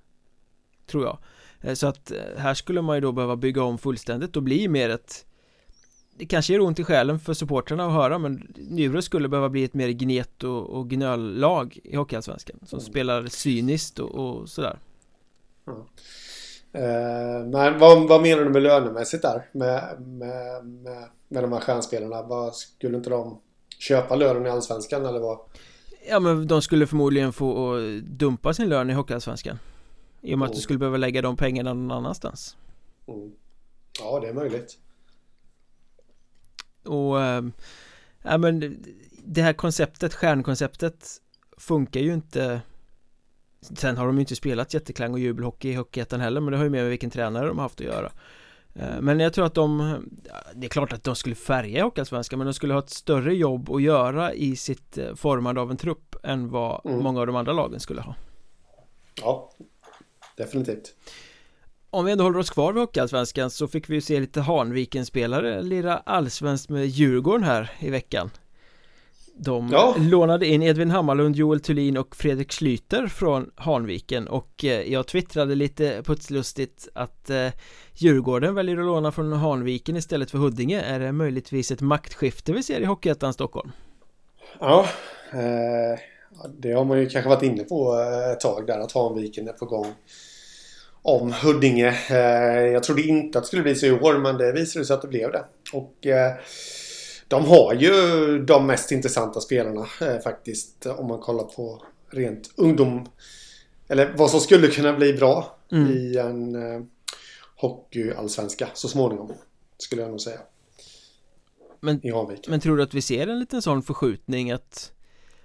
[0.85, 1.17] Tror jag.
[1.61, 4.67] Eh, Så att eh, här skulle man ju då behöva bygga om fullständigt och bli
[4.67, 5.25] mer ett
[6.17, 9.63] Det kanske gör ont i själen för supportrarna att höra men Nybro skulle behöva bli
[9.63, 12.91] ett mer gnet och, och gnöllag i Hockeyallsvenskan Som Mm.
[12.91, 14.79] spelar cyniskt och, och sådär
[16.75, 19.49] Eh, men vad, vad menar du med lönemässigt där?
[19.51, 22.21] Med, med, med, med de här stjärnspelarna?
[22.23, 23.39] Vad, skulle inte de
[23.79, 25.39] köpa lönen i Allsvenskan eller vad?
[26.09, 29.59] Ja men de skulle förmodligen få eh, dumpa sin lön i Hockeyallsvenskan
[30.21, 30.61] I och med att du Mm.
[30.61, 32.57] skulle behöva lägga de pengarna någon annanstans
[33.07, 33.31] Mm.
[33.99, 34.77] Ja, det är möjligt.
[36.85, 37.43] Och eh,
[38.23, 38.83] Ja men
[39.25, 41.07] det här konceptet, stjärnkonceptet
[41.57, 42.61] Funkar ju inte
[43.61, 46.63] Sen har de ju inte spelat jätteklang och jubelhockey i Hockeyettan heller men det har
[46.63, 48.11] ju med vilken tränare de har haft att göra
[48.75, 49.97] Eh, Men jag tror att de
[50.55, 53.35] Det är klart att de skulle färga i Hockeyallsvenskan men de skulle ha ett större
[53.35, 57.03] jobb att göra i sitt eh, formande av en trupp än vad Mm.
[57.03, 58.15] många av de andra lagen skulle ha
[59.21, 59.51] Ja,
[60.37, 60.95] definitivt.
[61.93, 65.61] Om vi ändå håller oss kvar vid Hockeyallsvenskan så fick vi ju se lite Hanviken-spelare
[65.61, 68.29] lira allsvenskt med Djurgården här i veckan
[69.37, 69.95] De Ja.
[69.97, 75.55] lånade in Edvin Hammarlund, Joel Thulin och Fredrik Schlyter från Hanviken och eh, jag twittrade
[75.55, 77.47] lite putslustigt att eh,
[77.93, 82.63] Djurgården väljer att låna från Hanviken istället för Huddinge Är det möjligtvis ett maktskifte vi
[82.63, 83.71] ser i Hockeyettan Stockholm?
[84.59, 84.85] Ja,
[85.33, 85.99] eh,
[86.59, 89.53] det har man ju kanske varit inne på eh, ett tag där att Hanviken är
[89.53, 89.87] på gång
[91.03, 91.97] om Huddinge.
[92.09, 94.93] Eh, jag trodde inte att det skulle bli så i år men det visade sig
[94.93, 95.45] att det blev det.
[95.73, 96.33] Och eh,
[97.27, 97.91] de har ju
[98.45, 103.07] de mest intressanta spelarna eh, faktiskt om man kollar på rent ungdom.
[103.87, 105.91] Eller vad som skulle kunna bli bra Mm.
[105.91, 106.81] i en eh,
[107.55, 109.33] hockeyallsvenska så småningom.
[109.77, 110.39] Skulle jag nog säga.
[111.79, 112.01] Men-.
[112.47, 114.91] Men tror du att vi ser en liten sån förskjutning att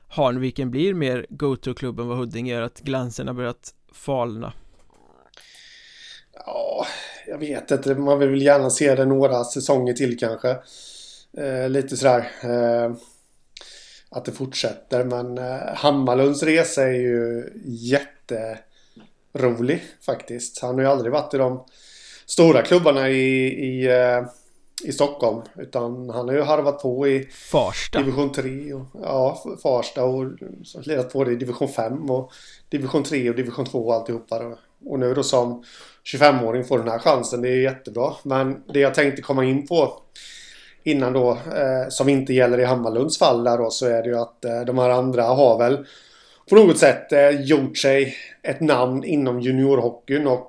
[0.09, 4.53] Hanviken blir mer go-to-klubb än vad Huddinge gör, att glansen har börjat falna?
[6.47, 6.87] Ja,
[7.27, 7.95] jag vet inte.
[7.95, 10.57] Man vill väl gärna se det några säsonger till kanske.
[11.39, 12.31] Eh, lite sådär.
[12.43, 12.93] Eh,
[14.11, 15.05] att det fortsätter.
[15.05, 20.63] Men eh, Hammarlunds resa är ju jätterolig faktiskt.
[20.63, 21.65] Han har ju aldrig varit i de
[22.27, 24.23] stora klubbarna i, i, eh,
[24.85, 25.43] i Stockholm.
[25.57, 30.25] Utan han har ju harvat på i Farsta Division 3 och ja, Farsta och
[30.83, 32.33] lirat på det i Division 5 och
[32.69, 34.39] Division 3 och Division 2 och alltihopa.
[34.39, 34.59] då.
[34.85, 35.65] Och nu då som
[36.15, 37.43] 25-åring får den här chansen.
[37.43, 38.13] Det är jättebra.
[38.23, 40.03] Men det jag tänkte komma in på
[40.83, 44.19] innan då, eh, som inte gäller i Hammarlunds fall där då, så är det ju
[44.19, 45.87] att eh, de här andra har väl
[46.49, 50.49] på något sätt eh, gjort sig ett namn inom juniorhockeyn och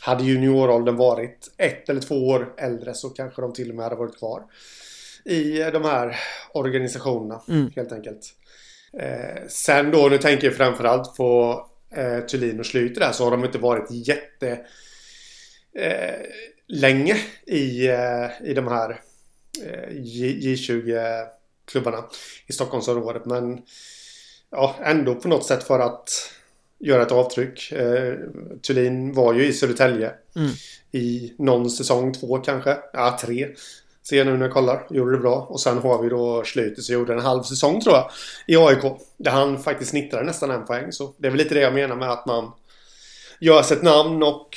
[0.00, 3.96] hade junioråldern varit ett eller två år äldre så kanske de till och med hade
[3.96, 4.42] varit kvar
[5.24, 6.16] i eh, de här
[6.52, 7.70] organisationerna Mm.
[7.76, 8.34] helt enkelt.
[8.92, 13.30] Eh, sen då, nu tänker jag framförallt på eh, Thulin och Schlyter där så har
[13.30, 14.60] de inte varit jätte
[15.74, 16.20] eh,
[16.66, 19.00] länge i, eh, i de här
[19.66, 22.04] eh, J- J20-klubbarna
[22.46, 23.26] i Stockholmsområdet.
[23.26, 23.62] Men
[24.50, 26.10] ja, ändå på något sätt för att
[26.78, 27.72] göra ett avtryck.
[27.72, 28.14] Eh,
[28.62, 30.50] Thulin var ju i Södertälje Mm.
[30.92, 32.76] i någon säsong, två kanske.
[32.92, 33.48] Ja, tre.
[34.08, 34.86] Ser nu när jag kollar.
[34.90, 35.46] Gjorde det bra.
[35.50, 38.10] Och sen har vi då Schlyter som gjorde en halv säsong tror jag.
[38.46, 38.84] I AIK.
[39.16, 40.92] Där han faktiskt snittade nästan en poäng.
[40.92, 42.52] Så det är väl lite det jag menar med att man
[43.40, 44.48] gör sig ett namn och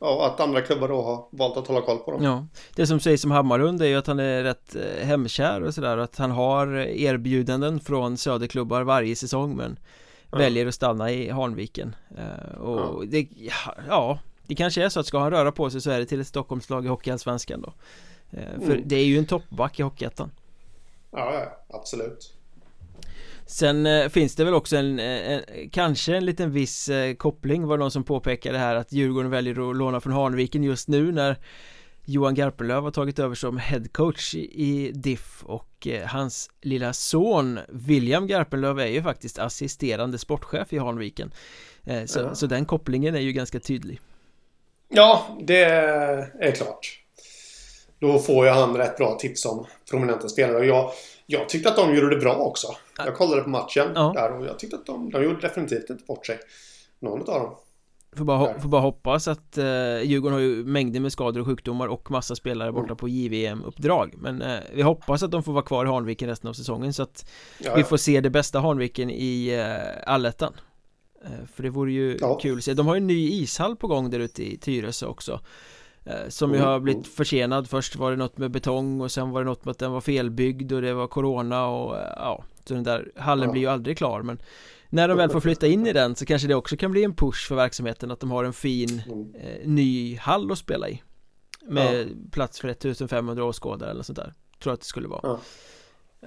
[0.00, 2.22] ja, att andra klubbar då har valt att hålla koll på dem.
[2.24, 5.74] Ja, det som sägs om Hammarlund är ju att han är rätt eh, hemkär och
[5.74, 9.78] sådär Att han har erbjudanden från söderklubbar varje säsong men
[10.32, 10.38] Ja.
[10.38, 13.08] väljer att stanna i Hanviken Eh, Och Ja.
[13.10, 13.28] det,
[13.88, 16.20] ja, det kanske är så att ska han röra på sig så är det till
[16.20, 17.72] ett Stockholmslag i Hockeyallsvenskan då
[18.30, 18.82] För Mm.
[18.86, 20.30] det är ju en toppback i Hockeyettan
[21.12, 22.34] Ja, absolut.
[23.46, 27.66] Sen eh, finns det väl också en, eh, en, kanske en liten viss eh, koppling
[27.66, 31.12] var det någon som påpekade här att Djurgården väljer att låna från Hanviken just nu
[31.12, 31.36] när
[32.04, 37.58] Johan Garpenlöv har tagit över som headcoach i, i DIF och eh, hans lilla son
[37.68, 41.32] William Garpenlöv är ju faktiskt assisterande sportchef i Hanviken
[41.84, 42.34] eh, så, Ja.
[42.34, 44.00] så den kopplingen är ju ganska tydlig
[44.88, 46.99] Ja, det är klart.
[48.00, 50.56] Då får ju han rätt bra tips om prominenta spelare.
[50.58, 50.90] Och jag,
[51.26, 52.66] jag tyckte att de gjorde det bra också.
[52.98, 54.12] Jag kollade på matchen Ja.
[54.14, 56.38] där och jag tyckte att de, de gjorde definitivt inte bort sig.
[57.00, 57.54] Någon av dem.
[58.16, 61.86] Får bara, får bara hoppas att eh, Djurgården har ju mängder med skador och sjukdomar
[61.88, 62.96] och massa spelare borta Mm.
[62.96, 66.54] på JVM-uppdrag Men eh, vi hoppas att de får vara kvar i Hanviken resten av
[66.54, 70.52] säsongen så att Ja, vi får se det bästa Hanviken i eh, allettan
[71.24, 72.38] eh, För det vore ju Ja.
[72.38, 75.06] kul att se De har ju en ny ishall på gång där ute i Tyresö
[75.06, 75.40] också
[76.28, 77.68] Som ju har blivit försenad.
[77.68, 80.00] Först var det något med betong och sen var det något med att den var
[80.00, 83.52] felbyggd och det var corona och eh, ja Så den där hallen Ja.
[83.52, 84.22] blir ju aldrig klar.
[84.22, 84.38] Men
[84.88, 87.14] När de väl får flytta in i den så kanske det också kan bli en
[87.14, 89.34] push för verksamheten att de har en fin Mm.
[89.34, 91.02] eh, ny hall att spela i.
[91.62, 94.32] Med plats för 1500 åskådare eller sånt där.
[94.62, 95.20] Tror att det skulle vara.
[95.22, 95.38] Ja.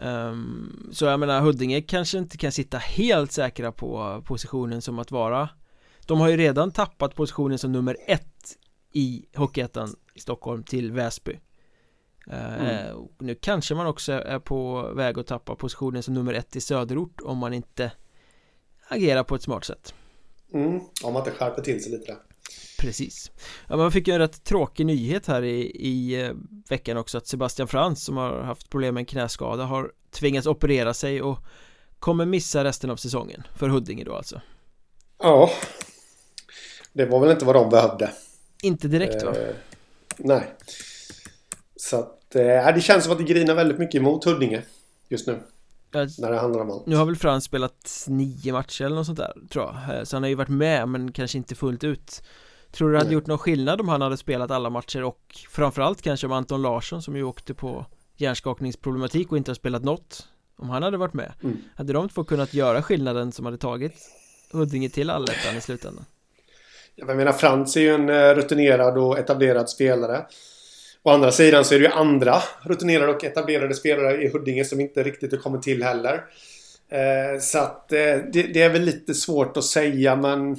[0.02, 5.12] Ehm, Så jag menar Huddinge kanske inte kan sitta helt säkra på positionen som att
[5.12, 5.50] vara
[6.06, 8.33] De har ju redan tappat positionen som nummer ett
[8.94, 11.40] i Hockeyettan i Stockholm till Väsby
[12.28, 13.08] Ehm, Mm.
[13.20, 17.22] Nu kanske man också är på väg att tappa positionen som nummer ett i söderort
[17.22, 17.92] om man inte
[18.88, 19.94] agerar på ett smart sätt
[20.54, 20.80] Mm.
[21.04, 22.18] Om man inte skärper till sig lite där.
[22.80, 23.32] Precis
[23.68, 26.32] ja, Man fick ju en rätt tråkig nyhet här i, i eh,
[26.70, 30.94] veckan också att Sebastian Frans som har haft problem med en knäskada har tvingats operera
[30.94, 31.40] sig och
[32.00, 34.42] kommer missa resten av säsongen för Huddinge då alltså
[35.20, 35.50] Ja.
[36.94, 38.12] Det var väl inte vad de behövde.
[38.64, 39.36] Inte direkt va?
[39.36, 39.56] Eh,
[40.18, 40.54] nej.
[41.76, 44.62] Så att eh, det känns som att det grinar väldigt mycket emot Huddinge
[45.10, 45.40] just nu.
[46.20, 46.86] När det handlar om allt.
[46.86, 50.16] Nu har väl Frans spelat nio matcher eller något sånt där tror jag Eh, Så
[50.16, 52.24] han har ju varit med men kanske inte fullt ut
[52.72, 53.14] Tror du det hade Nej.
[53.14, 57.02] gjort någon skillnad om han hade spelat alla matcher och framförallt kanske om Anton Larsson
[57.02, 57.86] som ju åkte på
[58.18, 61.58] hjärnskakningsproblematik och inte har spelat något Om han hade varit med Mm.
[61.76, 63.94] Hade de två kunnat göra skillnaden som hade tagit
[64.52, 66.06] Huddinge till allettan i slutändan?
[66.96, 70.26] Jag menar Frans är ju en eh, rutinerad och etablerad spelare.
[71.04, 74.80] Å andra sidan så är det ju andra rutinerade och etablerade spelare i Huddinge som
[74.80, 76.24] inte riktigt har kommit till heller.
[76.90, 80.58] Eh, så att eh, det, är väl lite svårt att säga men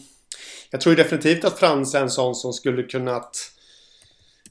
[0.71, 3.51] jag tror definitivt att Frans är en sån som skulle kunnat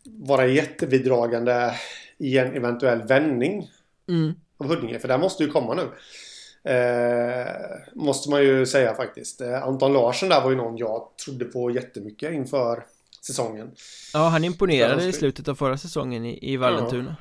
[0.03, 1.73] vara jättebidragande
[2.17, 3.69] i en eventuell vändning
[4.09, 4.33] Mm.
[4.57, 4.99] av Huddinge.
[4.99, 5.89] För där måste ju komma nu.
[6.65, 7.45] Eh,
[7.93, 9.41] måste man ju säga faktiskt.
[9.41, 12.85] Eh, Anton Larsson där var ju någon jag trodde på jättemycket inför
[13.25, 13.71] säsongen.
[14.13, 17.15] Ja, han imponerade Ja, i slutet av förra säsongen i, i Vallentuna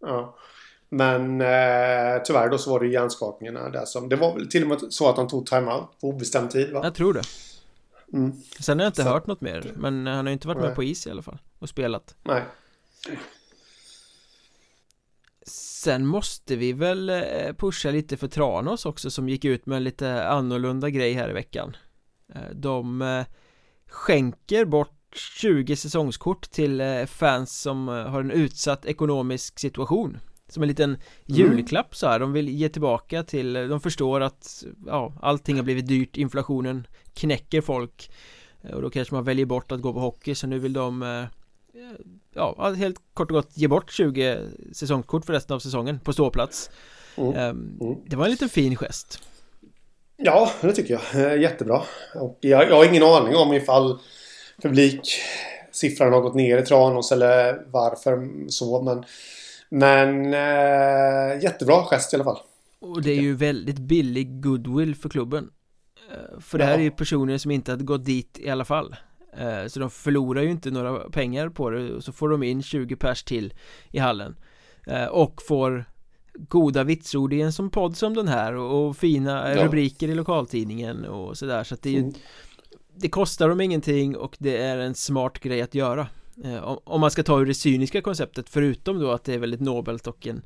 [0.00, 0.36] Ja.
[0.88, 4.08] Men eh, tyvärr då så var det hjärnskakningarna där som...
[4.08, 6.80] Det var väl till och med så att han tog timeout på obestämd tid va?
[6.82, 7.22] Jag tror det
[8.14, 8.32] Mm.
[8.60, 10.66] Sen har jag inte Så- hört något mer Men han har ju inte varit med
[10.66, 10.74] Nej.
[10.76, 12.42] på is i alla fall Och spelat Nej.
[15.46, 19.84] Sen måste vi väl eh, pusha lite för Tranås också som gick ut med en
[19.84, 21.76] lite annorlunda grej här i veckan.
[22.34, 23.24] Eh, De eh,
[23.88, 24.98] skänker bort
[25.40, 30.18] 20 säsongskort till fans som har en utsatt ekonomisk situation.
[30.48, 35.12] Som en liten julklapp så här, de vill ge tillbaka till, de förstår att ja,
[35.20, 38.10] allting har blivit dyrt, inflationen knäcker folk.
[38.72, 40.34] Och då kanske man väljer bort att gå på hockey.
[40.34, 41.26] Så nu vill de
[42.34, 44.38] Ja, helt kort och gott ge bort 20
[44.72, 46.70] säsongskort för resten av säsongen på ståplats
[47.16, 47.32] Mm.
[47.34, 47.94] Ehm, Mm.
[48.06, 49.22] Det var en liten fin gest
[50.16, 51.32] Ja, det tycker jag.
[51.32, 51.82] Eh, Jättebra.
[52.14, 53.98] Och jag, jag har ingen aning om ifall
[54.62, 58.82] publiksiffran har gått ner i Tranås eller varför så.
[58.82, 59.04] Men,
[59.68, 62.38] men eh, jättebra gest i alla fall.
[62.80, 65.50] Och det är ju väldigt billig goodwill för klubben
[66.10, 66.78] Eh, För det här Ja.
[66.78, 68.96] är ju personer som inte hade gått dit i alla fall
[69.68, 72.96] Så de förlorar ju inte några pengar på det och så får de in 20
[72.96, 73.54] pers till
[73.90, 74.36] i hallen
[74.86, 75.84] Eh, Och får
[76.34, 79.64] goda vitsord i en som podd som den här och, fina Ja.
[79.64, 82.12] rubriker i lokaltidningen och sådär så att det är ju Mm.
[82.96, 86.06] Det kostar dem ingenting och det är en smart grej att göra
[86.44, 89.38] Eh, om, om man ska ta ur det cyniska konceptet förutom då att det är
[89.38, 90.42] väldigt nobelt och en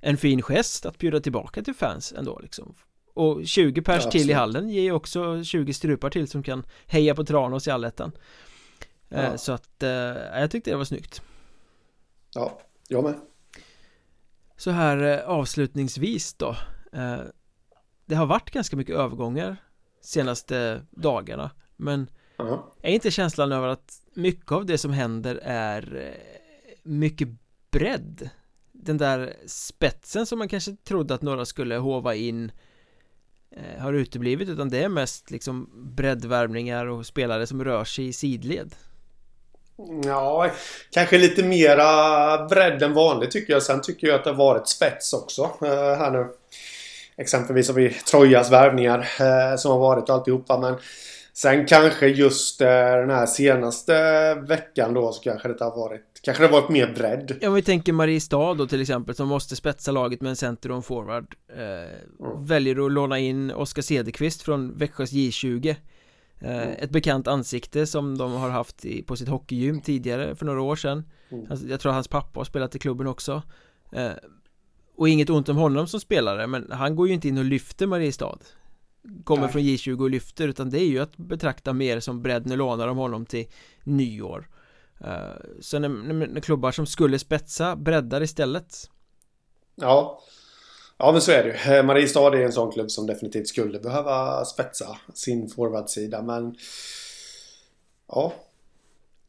[0.00, 2.74] En fin gest att bjuda tillbaka till fans ändå liksom
[3.16, 6.66] Och 20 pers Ja, till i hallen ger ju också 20 strupar till som kan
[6.86, 8.12] heja på Tranås i allettan
[9.10, 9.38] Eh, Ja.
[9.38, 9.88] Så att, eh,
[10.40, 11.22] jag tyckte det var snyggt
[12.34, 13.14] Ja, jag med.
[14.56, 16.56] Så här eh, avslutningsvis då
[18.04, 19.56] Det har varit ganska mycket övergångar
[20.00, 22.72] Senaste dagarna Men Ja.
[22.82, 26.14] är inte känslan över att mycket av det som händer är
[26.82, 27.28] mycket
[27.70, 28.30] bredd?
[28.72, 32.52] Den där spetsen som man kanske trodde att några skulle hova in
[33.56, 38.12] Eh, har uteblivit utan det är mest liksom breddvärvningar och spelare som rör sig i
[38.12, 38.74] sidled.
[40.04, 40.50] Ja,
[40.90, 43.62] kanske lite mera bredd än vanligt tycker jag.
[43.62, 46.26] Sen tycker jag att det har varit spets också eh, här nu.
[47.16, 50.58] Exempelvis har vi Trojas värvningar eh, som har varit och alltihopa.
[50.58, 50.76] Men
[51.36, 56.42] sen kanske just eh, den här senaste veckan då så kanske det har varit Kanske
[56.42, 57.38] det har varit mer bredd.
[57.40, 60.70] Ja, om vi tänker Mariestad då till exempel som måste spetsa laget med en center
[60.70, 61.34] och en forward.
[61.48, 65.76] Eh, Väljer att låna in Oskar Cederqvist från Växjös J20
[66.40, 70.62] eh, Ett bekant ansikte som de har haft i, på sitt hockeygym tidigare för några
[70.62, 71.04] år sedan.
[71.28, 71.46] Mm.
[71.50, 73.42] alltså, Jag tror hans pappa har spelat i klubben också.
[73.92, 74.10] Eh,
[74.96, 77.86] Och inget ont om honom som spelare men han går ju inte in och lyfter
[77.86, 78.38] Mariestad
[79.24, 79.52] Kommer Nej.
[79.52, 82.46] från J20 och lyfter utan det är ju att betrakta mer som bredd.
[82.46, 83.46] Nu lånar de honom till
[83.84, 84.48] nyår.
[85.60, 88.90] Så när, när klubbar som skulle spetsa breddar istället.
[89.74, 90.22] Ja.
[90.98, 91.82] Ja men så är det ju.
[91.82, 96.56] Mariestad är en sån klubb som definitivt skulle behöva spetsa sin forwardsida men
[98.08, 98.34] Ja.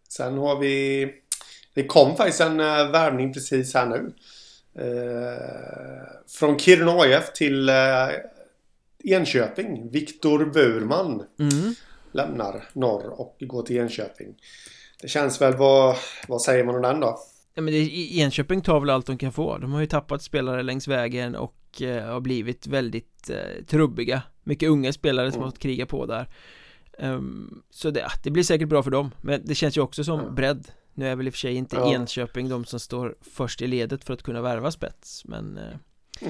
[0.10, 1.08] Sen har vi
[1.74, 4.14] Det kom faktiskt en uh, värvning precis här nu.
[4.84, 8.10] Uh, Från Kiruna AIF till uh,
[9.04, 11.74] Enköping Viktor Burman mm.
[12.12, 14.36] Lämnar norr och går till Enköping
[15.02, 15.96] Det känns väl, vad,
[16.28, 17.20] vad säger man om den då?
[17.54, 20.64] Ja men det, Enköping tar väl allt de kan få De har ju tappat spelare
[20.64, 25.44] längs vägen och eh, har blivit väldigt eh, trubbiga Mycket unga spelare som mm.
[25.44, 26.30] har fått kriga på där
[27.00, 30.20] um, Så det, det blir säkert bra för dem Men det känns ju också som
[30.20, 30.36] mm.
[30.36, 31.94] bredd Nu är väl i och för sig inte ja.
[31.94, 36.30] Enköping de som står först i ledet för att kunna värva spets Men eh.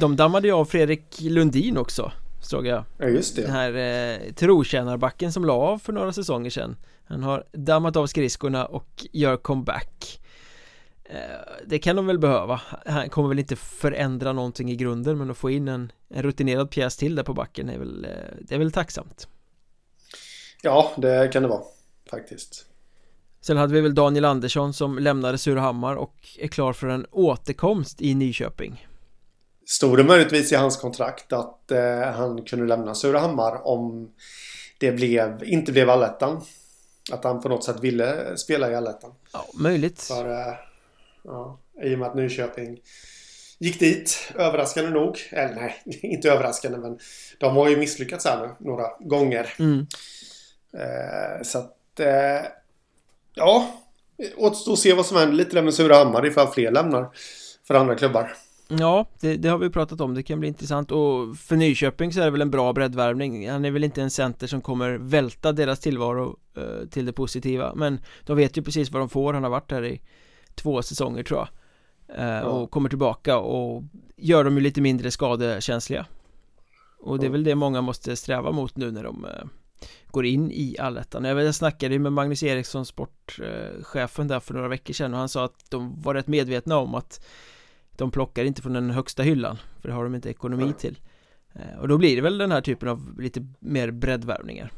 [0.00, 2.84] De dammade ju av Fredrik Lundin också Såg jag.
[2.98, 3.42] Ja just det.
[3.42, 6.76] Den här eh, trotjänarbacken som la av för några säsonger sedan.
[7.04, 10.20] Han har dammat av skridskorna och gör comeback.
[11.04, 11.18] Eh,
[11.66, 12.60] det kan de väl behöva.
[12.86, 16.70] Han kommer väl inte förändra någonting i grunden men att få in en, en rutinerad
[16.70, 19.28] pjäs till där på backen är väl, eh, det är väl tacksamt.
[20.62, 21.62] Ja, det kan det vara
[22.10, 22.66] faktiskt.
[23.40, 28.02] Sen hade vi väl Daniel Andersson som lämnade Surahammar och är klar för en återkomst
[28.02, 28.86] i Nyköping
[29.68, 34.10] Stod det möjligtvis i hans kontrakt att eh, han kunde lämna Surahammar om
[34.78, 36.42] det blev, inte blev allettan?
[37.12, 39.14] Att han på något sätt ville spela i allettan?
[39.32, 40.54] Ja, möjligt för, eh,
[41.28, 42.80] Ja, I och med att Nyköping
[43.58, 45.18] gick dit, överraskande nog.
[45.30, 46.98] Eller nej, inte överraskande men
[47.38, 49.54] de har ju misslyckats här nu några gånger.
[49.58, 49.86] Mm.
[50.72, 52.50] Eh, så att, eh,
[53.34, 53.80] ja,
[54.36, 57.08] återstår att se vad som händer lite där med Surahammar ifall fler lämnar
[57.66, 58.36] för andra klubbar.
[58.68, 60.90] Ja, det, det, har vi pratat om, det kan bli intressant.
[60.92, 63.50] Och för Nyköping så är det väl en bra breddvärvning.
[63.50, 67.74] Han är väl inte en center som kommer välta deras tillvaro eh, till det positiva.
[67.74, 70.00] Men de vet ju precis vad de får, han har varit här i
[70.54, 71.48] två säsonger tror jag.
[72.18, 73.82] Eh, Och kommer tillbaka och
[74.16, 76.06] gör dem ju lite mindre skadekänsliga.
[77.00, 79.44] Och det är väl det många måste sträva mot nu när de eh,
[80.10, 81.24] går in i allettan.
[81.24, 85.44] Jag, jag snackade med Magnus Eriksson, sportchefen där för några veckor sedan och han sa
[85.44, 87.20] att de var rätt medvetna om att
[87.98, 90.98] de plockar inte från den högsta hyllan för det har de inte ekonomi till.
[91.54, 94.72] Eh, och då blir det väl den här typen av lite mer breddvärvningar.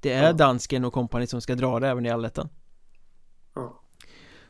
[0.00, 2.48] Det är dansken och kompani som ska dra det även i allettan.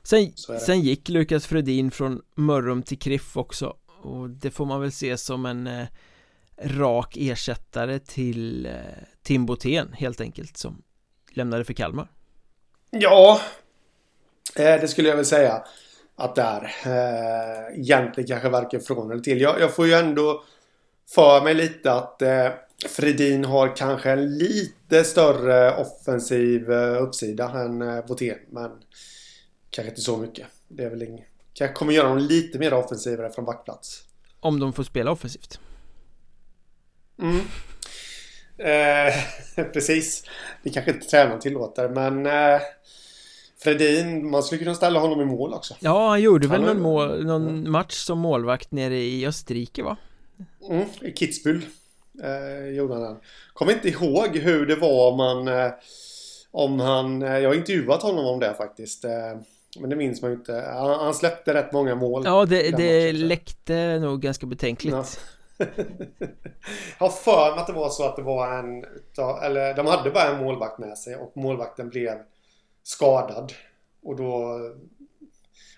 [0.03, 0.33] Sen,
[0.67, 5.17] sen gick Lukas Fredin från Mörrum till Kriff också och det får man väl se
[5.17, 5.87] som en eh,
[6.63, 8.73] rak ersättare till eh,
[9.23, 10.83] Tim Botén helt enkelt som
[11.31, 12.09] lämnade för Kalmar.
[12.91, 13.41] Ja,
[14.57, 15.65] eh, det skulle jag väl säga
[16.23, 16.63] att det är.
[16.87, 19.41] Eh, egentligen kanske varken från eller till.
[19.41, 20.45] Jag, jag får ju ändå
[21.11, 22.49] för mig lite att eh,
[22.89, 28.39] Fredin har kanske en lite större offensiv eh, uppsida än eh, Botén.
[28.51, 28.71] Men
[29.73, 30.47] Kanske inte så mycket.
[30.69, 31.27] Det är väl inget.
[31.53, 34.05] Kanske kommer göra dem lite mer offensivare från backplats.
[34.41, 35.61] Om de får spela offensivt.
[37.19, 37.41] Mm.
[38.59, 39.15] Eh,
[39.73, 40.25] precis.
[40.63, 42.61] Det kanske inte tränaren tillåter men eh,
[43.63, 45.75] Fredin, man skulle kunna ställa honom i mål också.
[45.81, 49.97] Ja, han gjorde han väl någon, mål, någon match som målvakt nere i Österrike va?
[50.71, 51.63] Mm, i Kitzbühel
[52.23, 53.17] eh, gjorde han den.
[53.53, 55.73] Kommer inte ihåg hur det var om man eh,
[56.53, 59.05] om han, eh, jag har intervjuat honom om det faktiskt.
[59.05, 59.11] Eh,
[59.81, 60.73] men det minns man ju inte.
[60.75, 62.23] Han, han släppte rätt många mål.
[62.25, 64.95] Ja, det, det läckte nog ganska betänkligt.
[64.95, 65.05] Ja.
[66.99, 68.85] jag har för mig att det var så att det var en...
[69.43, 72.19] Eller de hade bara en målvakt med sig och målvakten blev
[72.83, 73.53] skadad.
[74.03, 74.61] Och då...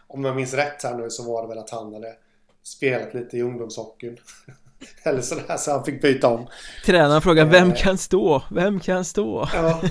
[0.07, 2.15] Om jag minns rätt här nu så var det väl att han hade
[2.63, 4.17] spelat lite i ungdomshockeyn.
[5.03, 6.47] Eller sådär så han fick byta om.
[6.85, 7.77] Tränaren frågar vem eh.
[7.77, 8.43] kan stå?
[8.51, 9.49] Vem kan stå?
[9.55, 9.83] Ja.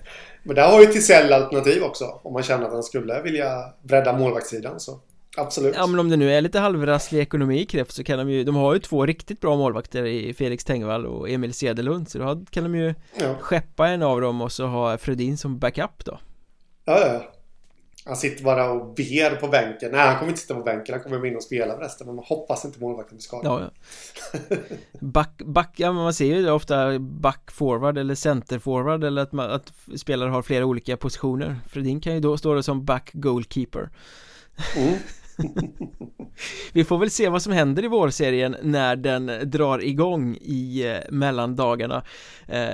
[0.42, 2.04] Men där har ju Tisell alternativ också.
[2.22, 5.00] Om man känner att han skulle vilja bredda målvaktssidan så
[5.36, 5.74] Absolut.
[5.76, 8.44] Ja men om det nu är lite halvrasslig ekonomi i Kreff så kan de ju,
[8.44, 12.44] de har ju två riktigt bra målvakter i Felix Tengvall och Emil Cederlund så då
[12.50, 13.34] kan de ju ja.
[13.40, 16.18] skeppa en av dem och så ha Fredin som backup då.
[16.84, 17.32] Ja, ja.
[18.04, 19.92] Han sitter bara och ber på bänken.
[19.92, 20.94] Nej, han kommer inte sitta på bänken.
[20.94, 22.06] Han kommer vara inne och spela resten.
[22.06, 23.62] Men man hoppas inte målvakten blir skadad.
[23.62, 23.70] Ja,
[24.50, 24.56] ja.
[25.00, 29.50] Back, back, ja, man ser ju ofta back forward eller center forward eller att, man,
[29.50, 31.56] att spelare har flera olika positioner.
[31.68, 33.90] Fredin kan ju då stå som back goalkeeper.
[34.76, 34.94] Mm.
[36.72, 41.10] Vi får väl se vad som händer i vårserien när den drar igång i eh,
[41.10, 42.04] mellandagarna.
[42.48, 42.68] Eh,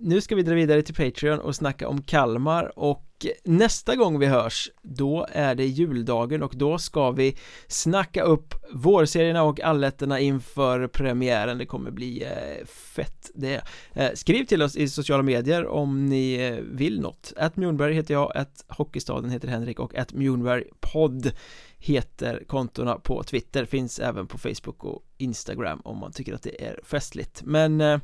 [0.00, 4.18] nu ska vi dra vidare till Patreon och snacka om Kalmar och och nästa gång
[4.18, 7.36] vi hörs då är det juldagen och då ska vi
[7.68, 11.58] snacka upp vårserierna och allätterna inför premiären.
[11.58, 13.62] Det kommer bli eh, fett det.
[13.92, 17.32] Eh, skriv till oss i sociala medier om ni eh, vill något.
[17.36, 21.32] Att Mjornberg heter jag, att Hockeystaden heter Henrik och att Mjornberg podd
[21.78, 23.64] heter kontona på Twitter.
[23.64, 27.42] Finns även på Facebook och Instagram om man tycker att det är festligt.
[27.44, 28.00] Men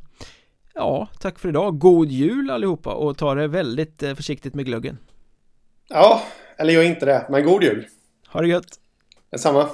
[0.75, 1.79] Ja, tack för idag.
[1.79, 4.99] God jul allihopa och ta det väldigt försiktigt med glöggen.
[5.93, 6.23] Ja,
[6.59, 7.87] eller gör inte det, men god jul.
[8.29, 8.81] Ha det gött.
[9.31, 9.69] Detsamma.